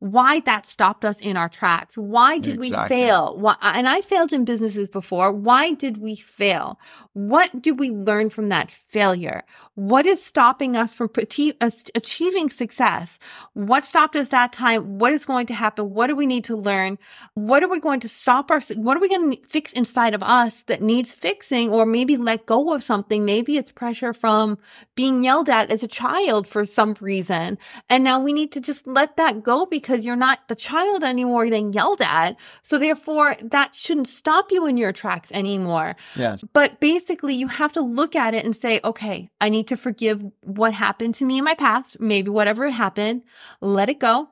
why 0.00 0.40
that 0.40 0.66
stopped 0.66 1.04
us 1.04 1.18
in 1.20 1.36
our 1.36 1.48
tracks. 1.48 1.96
Why 1.96 2.38
did 2.38 2.62
Exactly. 2.62 2.96
we 2.96 3.02
fail? 3.06 3.38
Why, 3.38 3.56
and 3.62 3.88
I 3.88 4.00
failed 4.00 4.32
in 4.32 4.44
businesses 4.44 4.88
before. 4.88 5.32
Why 5.32 5.72
did 5.72 5.98
we 5.98 6.16
fail? 6.16 6.78
What 7.14 7.62
did 7.62 7.78
we 7.78 7.90
learn 7.90 8.28
from 8.28 8.48
that 8.50 8.70
failure? 8.70 9.44
What 9.76 10.04
is 10.04 10.22
stopping 10.22 10.76
us 10.76 10.94
from 10.94 11.10
achieving 11.14 12.50
success? 12.50 13.18
What 13.54 13.84
stopped 13.84 14.16
us 14.16 14.28
that 14.28 14.52
time? 14.52 14.98
What 14.98 15.12
is 15.12 15.24
going 15.24 15.46
to 15.46 15.54
happen? 15.54 15.94
What 15.94 16.08
do 16.08 16.16
we 16.16 16.26
need 16.26 16.44
to 16.44 16.56
learn? 16.56 16.98
What 17.34 17.62
are 17.62 17.68
we 17.68 17.80
going 17.80 18.00
to 18.00 18.08
stop 18.08 18.50
our, 18.50 18.60
what 18.76 18.96
are 18.96 19.00
we 19.00 19.08
going 19.08 19.36
to 19.36 19.42
fix 19.48 19.72
inside 19.72 20.12
of 20.12 20.22
us 20.22 20.62
that 20.64 20.82
needs 20.82 21.14
fixing 21.14 21.70
or 21.70 21.86
maybe 21.86 22.16
let 22.16 22.46
go 22.46 22.74
of 22.74 22.82
something? 22.82 23.24
Maybe 23.24 23.56
it's 23.56 23.70
pressure 23.70 24.12
from 24.12 24.58
being 24.96 25.22
yelled 25.22 25.48
at 25.48 25.70
as 25.70 25.82
a 25.82 25.88
child 25.88 26.46
for 26.46 26.64
some 26.64 26.94
reason. 27.00 27.58
And 27.88 28.02
now 28.04 28.18
we 28.18 28.32
need 28.32 28.52
to 28.52 28.60
just 28.60 28.86
let 28.86 29.16
that 29.16 29.42
go 29.42 29.66
because 29.66 29.93
because 29.94 30.04
you're 30.04 30.16
not 30.16 30.48
the 30.48 30.56
child 30.56 31.04
anymore 31.04 31.44
getting 31.44 31.72
yelled 31.72 32.00
at. 32.00 32.36
So 32.62 32.78
therefore 32.78 33.36
that 33.40 33.76
shouldn't 33.76 34.08
stop 34.08 34.50
you 34.50 34.66
in 34.66 34.76
your 34.76 34.92
tracks 34.92 35.30
anymore. 35.30 35.94
Yes. 36.16 36.42
But 36.52 36.80
basically 36.80 37.34
you 37.34 37.46
have 37.46 37.72
to 37.74 37.80
look 37.80 38.16
at 38.16 38.34
it 38.34 38.44
and 38.44 38.56
say, 38.56 38.80
okay, 38.82 39.30
I 39.40 39.48
need 39.50 39.68
to 39.68 39.76
forgive 39.76 40.24
what 40.40 40.74
happened 40.74 41.14
to 41.16 41.24
me 41.24 41.38
in 41.38 41.44
my 41.44 41.54
past. 41.54 42.00
Maybe 42.00 42.28
whatever 42.28 42.68
happened, 42.70 43.22
let 43.60 43.88
it 43.88 44.00
go. 44.00 44.30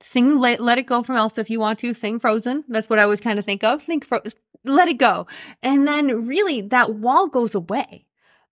Sing 0.00 0.38
let, 0.38 0.60
let 0.60 0.78
it 0.78 0.86
go 0.86 1.02
from 1.02 1.16
Elsa 1.16 1.42
if 1.42 1.50
you 1.50 1.60
want 1.60 1.80
to. 1.80 1.92
Sing 1.92 2.18
Frozen. 2.18 2.64
That's 2.68 2.88
what 2.88 2.98
I 2.98 3.02
always 3.02 3.20
kind 3.20 3.38
of 3.38 3.44
think 3.44 3.62
of. 3.62 3.82
Think 3.82 4.06
Frozen. 4.06 4.32
Let 4.64 4.88
it 4.88 4.96
go. 4.96 5.26
And 5.62 5.86
then 5.86 6.26
really 6.26 6.62
that 6.62 6.94
wall 6.94 7.26
goes 7.26 7.54
away 7.54 8.06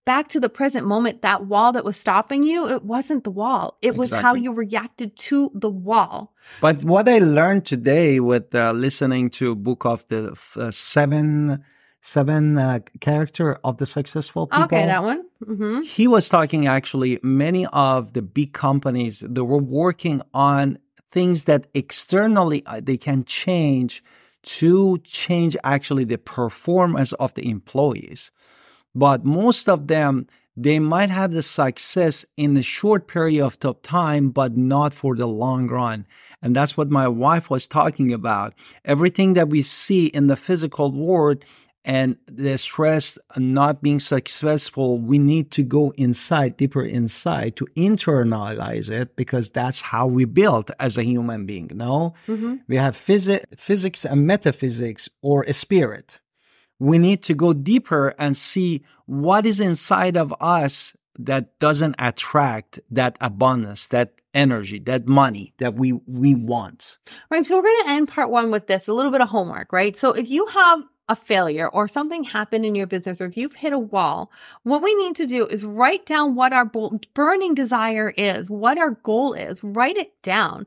back 0.05 0.29
to 0.29 0.41
the 0.41 0.49
present 0.49 0.87
moment, 0.87 1.23
that 1.23 1.47
wall 1.47 1.73
that 1.73 1.85
was 1.85 1.97
stopping 1.97 2.43
you, 2.43 2.69
it 2.69 2.85
wasn't 2.85 3.25
the 3.25 3.31
wall. 3.31 3.79
It 3.83 3.97
was 3.97 4.11
how 4.11 4.35
you 4.35 4.53
reacted 4.53 5.17
to 5.17 5.51
the 5.55 5.71
wall. 5.71 6.35
But 6.61 6.83
what 6.85 7.09
I 7.09 7.19
learned 7.19 7.67
today 7.67 8.21
with 8.21 8.55
uh, 8.55 8.73
listening 8.73 9.31
to 9.31 9.53
a 9.53 9.55
book 9.55 9.85
of 9.85 10.05
the 10.09 10.37
uh, 10.57 10.71
seven 10.71 11.65
seven 12.03 12.59
uh, 12.59 12.81
character 13.01 13.59
of 13.63 13.79
the 13.79 13.87
successful 13.87 14.49
people. 14.49 14.65
Okay, 14.65 14.87
that 14.87 15.05
one. 15.05 15.25
Mm-hmm. 15.45 15.83
He 15.83 16.09
was 16.09 16.29
talking 16.29 16.67
actually 16.67 17.21
many 17.23 17.65
of 17.67 18.13
the 18.13 18.23
big 18.23 18.53
companies 18.53 19.21
that 19.21 19.45
were 19.45 19.63
working 19.63 20.21
on 20.35 20.79
things 21.13 21.45
that 21.45 21.69
externally 21.75 22.67
uh, 22.67 22.81
they 22.83 22.97
can 22.97 23.25
change 23.25 24.03
to 24.43 24.99
change 25.05 25.57
actually 25.63 26.05
the 26.05 26.19
performance 26.19 27.13
of 27.15 27.33
the 27.35 27.49
employees. 27.49 28.33
But 28.95 29.25
most 29.25 29.69
of 29.69 29.89
them, 29.89 30.27
they 30.57 30.79
might 30.79 31.11
have 31.11 31.33
the 31.33 31.43
success 31.43 32.27
in 32.37 32.57
a 32.57 32.63
short 32.63 33.09
period 33.09 33.45
of 33.45 33.83
time, 33.83 34.31
but 34.31 34.57
not 34.57 34.93
for 34.93 35.17
the 35.17 35.27
long 35.27 35.69
run. 35.69 36.07
And 36.43 36.55
that's 36.55 36.77
what 36.77 36.91
my 36.91 37.09
wife 37.09 37.49
was 37.49 37.67
talking 37.67 38.13
about. 38.13 38.53
Everything 38.85 39.33
that 39.35 39.49
we 39.49 39.63
see 39.63 40.07
in 40.07 40.27
the 40.27 40.37
physical 40.37 40.93
world 40.93 41.45
and 41.85 42.17
the 42.27 42.57
stress 42.59 43.19
not 43.37 43.83
being 43.83 43.99
successful, 43.99 44.99
we 44.99 45.19
need 45.19 45.51
to 45.53 45.63
go 45.63 45.93
inside, 45.97 46.57
deeper 46.57 46.83
inside 46.83 47.57
to 47.57 47.67
internalize 47.77 48.91
it 48.91 49.17
because 49.17 49.51
that's 49.51 49.81
how 49.81 50.07
we 50.07 50.25
build 50.25 50.71
as 50.79 50.97
a 50.97 51.03
human 51.03 51.47
being. 51.47 51.71
No, 51.75 52.15
mm-hmm. 52.29 52.57
we 52.69 52.77
have 52.77 52.97
phys- 52.97 53.45
physics 53.57 54.05
and 54.05 54.27
metaphysics 54.27 55.09
or 55.23 55.43
a 55.45 55.53
spirit 55.53 56.21
we 56.83 56.99
need 56.99 57.23
to 57.23 57.35
go 57.35 57.53
deeper 57.53 58.13
and 58.19 58.37
see 58.37 58.83
what 59.07 59.47
is 59.47 59.61
inside 59.61 60.17
of 60.17 60.35
us 60.41 60.97
that 61.17 61.57
doesn't 61.61 61.95
attract 61.99 62.81
that 62.91 63.17
abundance, 63.21 63.87
that 63.89 64.15
energy, 64.35 64.81
that 64.81 65.07
money 65.07 65.55
that 65.59 65.75
we 65.75 65.93
we 65.93 66.35
want. 66.35 66.99
Right. 67.31 67.47
So 67.47 67.57
we're 67.57 67.63
going 67.63 67.85
to 67.85 67.91
end 67.91 68.09
part 68.09 68.31
1 68.31 68.51
with 68.51 68.67
this, 68.67 68.89
a 68.89 68.93
little 68.93 69.13
bit 69.13 69.21
of 69.21 69.29
homework, 69.29 69.73
right? 69.73 69.97
So 69.97 70.13
if 70.13 70.29
you 70.29 70.47
have 70.47 70.83
a 71.13 71.17
failure 71.17 71.69
or 71.69 71.87
something 71.87 72.25
happened 72.25 72.65
in 72.65 72.75
your 72.75 72.87
business 72.87 73.21
or 73.21 73.27
if 73.27 73.37
you've 73.37 73.55
hit 73.55 73.73
a 73.73 73.79
wall, 73.79 74.33
what 74.63 74.83
we 74.83 74.95
need 74.95 75.15
to 75.17 75.27
do 75.27 75.47
is 75.47 75.63
write 75.63 76.07
down 76.07 76.35
what 76.35 76.53
our 76.53 76.65
burning 77.15 77.55
desire 77.55 78.15
is, 78.17 78.49
what 78.49 78.79
our 78.79 78.93
goal 79.03 79.35
is, 79.35 79.63
write 79.63 79.99
it 79.99 80.21
down, 80.23 80.67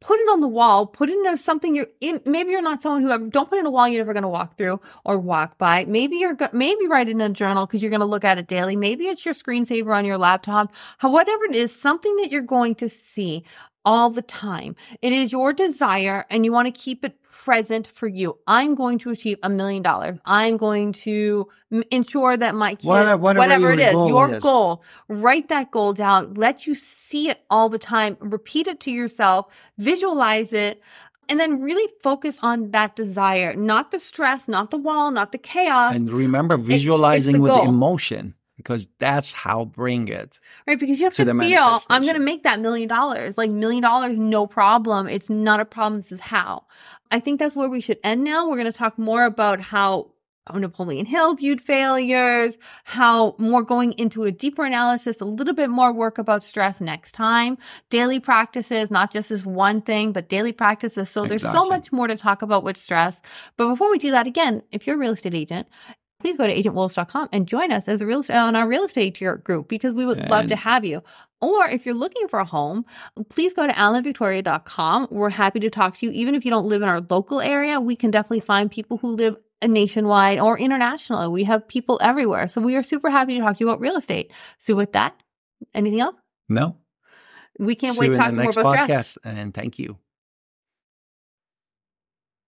put 0.00 0.18
it 0.18 0.28
on 0.28 0.40
the 0.40 0.48
wall, 0.48 0.86
put 0.86 1.08
it 1.08 1.14
in 1.24 1.36
something 1.36 1.76
you're 1.76 1.86
in. 2.00 2.20
Maybe 2.26 2.50
you're 2.50 2.60
not 2.60 2.82
someone 2.82 3.02
who 3.02 3.10
ever, 3.10 3.26
don't 3.28 3.48
put 3.48 3.60
in 3.60 3.66
a 3.66 3.70
wall 3.70 3.88
you're 3.88 4.00
never 4.00 4.12
going 4.12 4.22
to 4.22 4.28
walk 4.28 4.58
through 4.58 4.80
or 5.04 5.18
walk 5.18 5.56
by. 5.56 5.84
Maybe 5.84 6.16
you're, 6.16 6.36
maybe 6.52 6.88
write 6.88 7.08
it 7.08 7.12
in 7.12 7.20
a 7.20 7.28
journal 7.28 7.66
because 7.66 7.80
you're 7.80 7.90
going 7.90 8.00
to 8.00 8.06
look 8.06 8.24
at 8.24 8.38
it 8.38 8.48
daily. 8.48 8.74
Maybe 8.74 9.06
it's 9.06 9.24
your 9.24 9.34
screensaver 9.34 9.94
on 9.96 10.04
your 10.04 10.18
laptop. 10.18 10.72
whatever 11.00 11.44
it 11.44 11.54
is, 11.54 11.74
something 11.74 12.16
that 12.16 12.32
you're 12.32 12.42
going 12.42 12.74
to 12.76 12.88
see 12.88 13.44
all 13.84 14.10
the 14.10 14.22
time. 14.22 14.74
It 15.00 15.12
is 15.12 15.30
your 15.30 15.52
desire 15.52 16.26
and 16.28 16.44
you 16.44 16.50
want 16.50 16.66
to 16.66 16.72
keep 16.72 17.04
it 17.04 17.16
present 17.44 17.86
for 17.86 18.08
you. 18.08 18.38
I'm 18.46 18.74
going 18.74 18.98
to 19.00 19.10
achieve 19.10 19.38
a 19.42 19.48
million 19.48 19.82
dollars. 19.82 20.18
I'm 20.24 20.56
going 20.56 20.92
to 21.04 21.48
ensure 21.90 22.36
that 22.36 22.54
my 22.54 22.74
kid, 22.74 22.86
whatever, 22.86 23.22
whatever 23.22 23.72
it 23.72 23.80
is, 23.80 23.92
your 23.92 24.32
is. 24.32 24.42
goal, 24.42 24.82
write 25.08 25.48
that 25.50 25.70
goal 25.70 25.92
down. 25.92 26.34
Let 26.34 26.66
you 26.66 26.74
see 26.74 27.28
it 27.28 27.42
all 27.50 27.68
the 27.68 27.78
time. 27.78 28.16
Repeat 28.20 28.66
it 28.66 28.80
to 28.80 28.90
yourself. 28.90 29.54
Visualize 29.78 30.52
it. 30.52 30.82
And 31.28 31.40
then 31.40 31.60
really 31.60 31.92
focus 32.02 32.36
on 32.40 32.70
that 32.70 32.94
desire, 32.94 33.54
not 33.56 33.90
the 33.90 33.98
stress, 33.98 34.46
not 34.46 34.70
the 34.70 34.76
wall, 34.76 35.10
not 35.10 35.32
the 35.32 35.38
chaos. 35.38 35.94
And 35.94 36.10
remember 36.10 36.56
visualizing 36.56 37.34
it's, 37.34 37.38
it's 37.38 37.42
with 37.42 37.50
goal. 37.50 37.68
emotion 37.68 38.34
because 38.56 38.88
that's 38.98 39.32
how 39.32 39.64
bring 39.64 40.08
it. 40.08 40.40
Right. 40.66 40.78
Because 40.78 40.98
you 40.98 41.04
have 41.04 41.12
to, 41.14 41.24
to 41.24 41.38
feel, 41.38 41.78
I'm 41.90 42.02
going 42.02 42.14
to 42.14 42.20
make 42.20 42.42
that 42.44 42.60
million 42.60 42.88
dollars. 42.88 43.36
Like 43.36 43.50
million 43.50 43.82
dollars, 43.82 44.16
no 44.18 44.46
problem. 44.46 45.08
It's 45.08 45.30
not 45.30 45.60
a 45.60 45.64
problem. 45.64 46.00
This 46.00 46.12
is 46.12 46.20
how. 46.20 46.64
I 47.10 47.20
think 47.20 47.38
that's 47.38 47.54
where 47.54 47.68
we 47.68 47.80
should 47.80 47.98
end 48.02 48.24
now. 48.24 48.48
We're 48.48 48.56
going 48.56 48.72
to 48.72 48.76
talk 48.76 48.98
more 48.98 49.24
about 49.24 49.60
how 49.60 50.12
Napoleon 50.54 51.06
Hill 51.06 51.34
viewed 51.34 51.60
failures, 51.60 52.56
how 52.84 53.34
more 53.38 53.62
going 53.62 53.92
into 53.94 54.24
a 54.24 54.32
deeper 54.32 54.64
analysis, 54.64 55.20
a 55.20 55.24
little 55.24 55.54
bit 55.54 55.70
more 55.70 55.92
work 55.92 56.18
about 56.18 56.44
stress 56.44 56.80
next 56.80 57.12
time, 57.12 57.58
daily 57.90 58.20
practices, 58.20 58.90
not 58.90 59.12
just 59.12 59.28
this 59.28 59.44
one 59.44 59.82
thing, 59.82 60.12
but 60.12 60.28
daily 60.28 60.52
practices. 60.52 61.10
So 61.10 61.26
there's 61.26 61.42
so 61.42 61.66
much 61.68 61.90
more 61.90 62.06
to 62.06 62.16
talk 62.16 62.42
about 62.42 62.62
with 62.62 62.76
stress. 62.76 63.20
But 63.56 63.68
before 63.68 63.90
we 63.90 63.98
do 63.98 64.12
that, 64.12 64.26
again, 64.26 64.62
if 64.70 64.86
you're 64.86 64.96
a 64.96 64.98
real 64.98 65.12
estate 65.12 65.34
agent 65.34 65.66
please 66.18 66.36
go 66.36 66.46
to 66.46 66.54
agentwolves.com 66.54 67.28
and 67.32 67.46
join 67.46 67.72
us 67.72 67.88
as 67.88 68.00
a 68.00 68.06
real 68.06 68.22
on 68.30 68.56
our 68.56 68.66
real 68.66 68.84
estate 68.84 69.20
group 69.44 69.68
because 69.68 69.94
we 69.94 70.06
would 70.06 70.18
and 70.18 70.30
love 70.30 70.48
to 70.48 70.56
have 70.56 70.84
you. 70.84 71.02
Or 71.40 71.66
if 71.66 71.84
you're 71.84 71.94
looking 71.94 72.28
for 72.28 72.38
a 72.38 72.44
home, 72.44 72.84
please 73.28 73.52
go 73.52 73.66
to 73.66 73.72
alanvictoria.com. 73.72 75.08
We're 75.10 75.30
happy 75.30 75.60
to 75.60 75.70
talk 75.70 75.96
to 75.98 76.06
you. 76.06 76.12
Even 76.12 76.34
if 76.34 76.44
you 76.44 76.50
don't 76.50 76.66
live 76.66 76.82
in 76.82 76.88
our 76.88 77.00
local 77.00 77.40
area, 77.40 77.80
we 77.80 77.96
can 77.96 78.10
definitely 78.10 78.40
find 78.40 78.70
people 78.70 78.96
who 78.96 79.08
live 79.08 79.36
nationwide 79.62 80.38
or 80.38 80.58
internationally. 80.58 81.28
We 81.28 81.44
have 81.44 81.66
people 81.68 81.98
everywhere. 82.02 82.48
So 82.48 82.60
we 82.60 82.76
are 82.76 82.82
super 82.82 83.10
happy 83.10 83.34
to 83.34 83.40
talk 83.40 83.56
to 83.56 83.60
you 83.64 83.68
about 83.68 83.80
real 83.80 83.96
estate. 83.96 84.32
So 84.58 84.74
with 84.74 84.92
that, 84.92 85.20
anything 85.74 86.00
else? 86.00 86.16
No. 86.48 86.76
We 87.58 87.74
can't 87.74 87.94
See 87.94 88.00
wait 88.00 88.08
to 88.08 88.18
talk 88.18 88.28
to 88.28 88.32
more 88.34 88.50
about 88.50 88.76
podcast, 88.76 88.84
stress. 88.84 89.18
And 89.24 89.54
thank 89.54 89.78
you. 89.78 89.98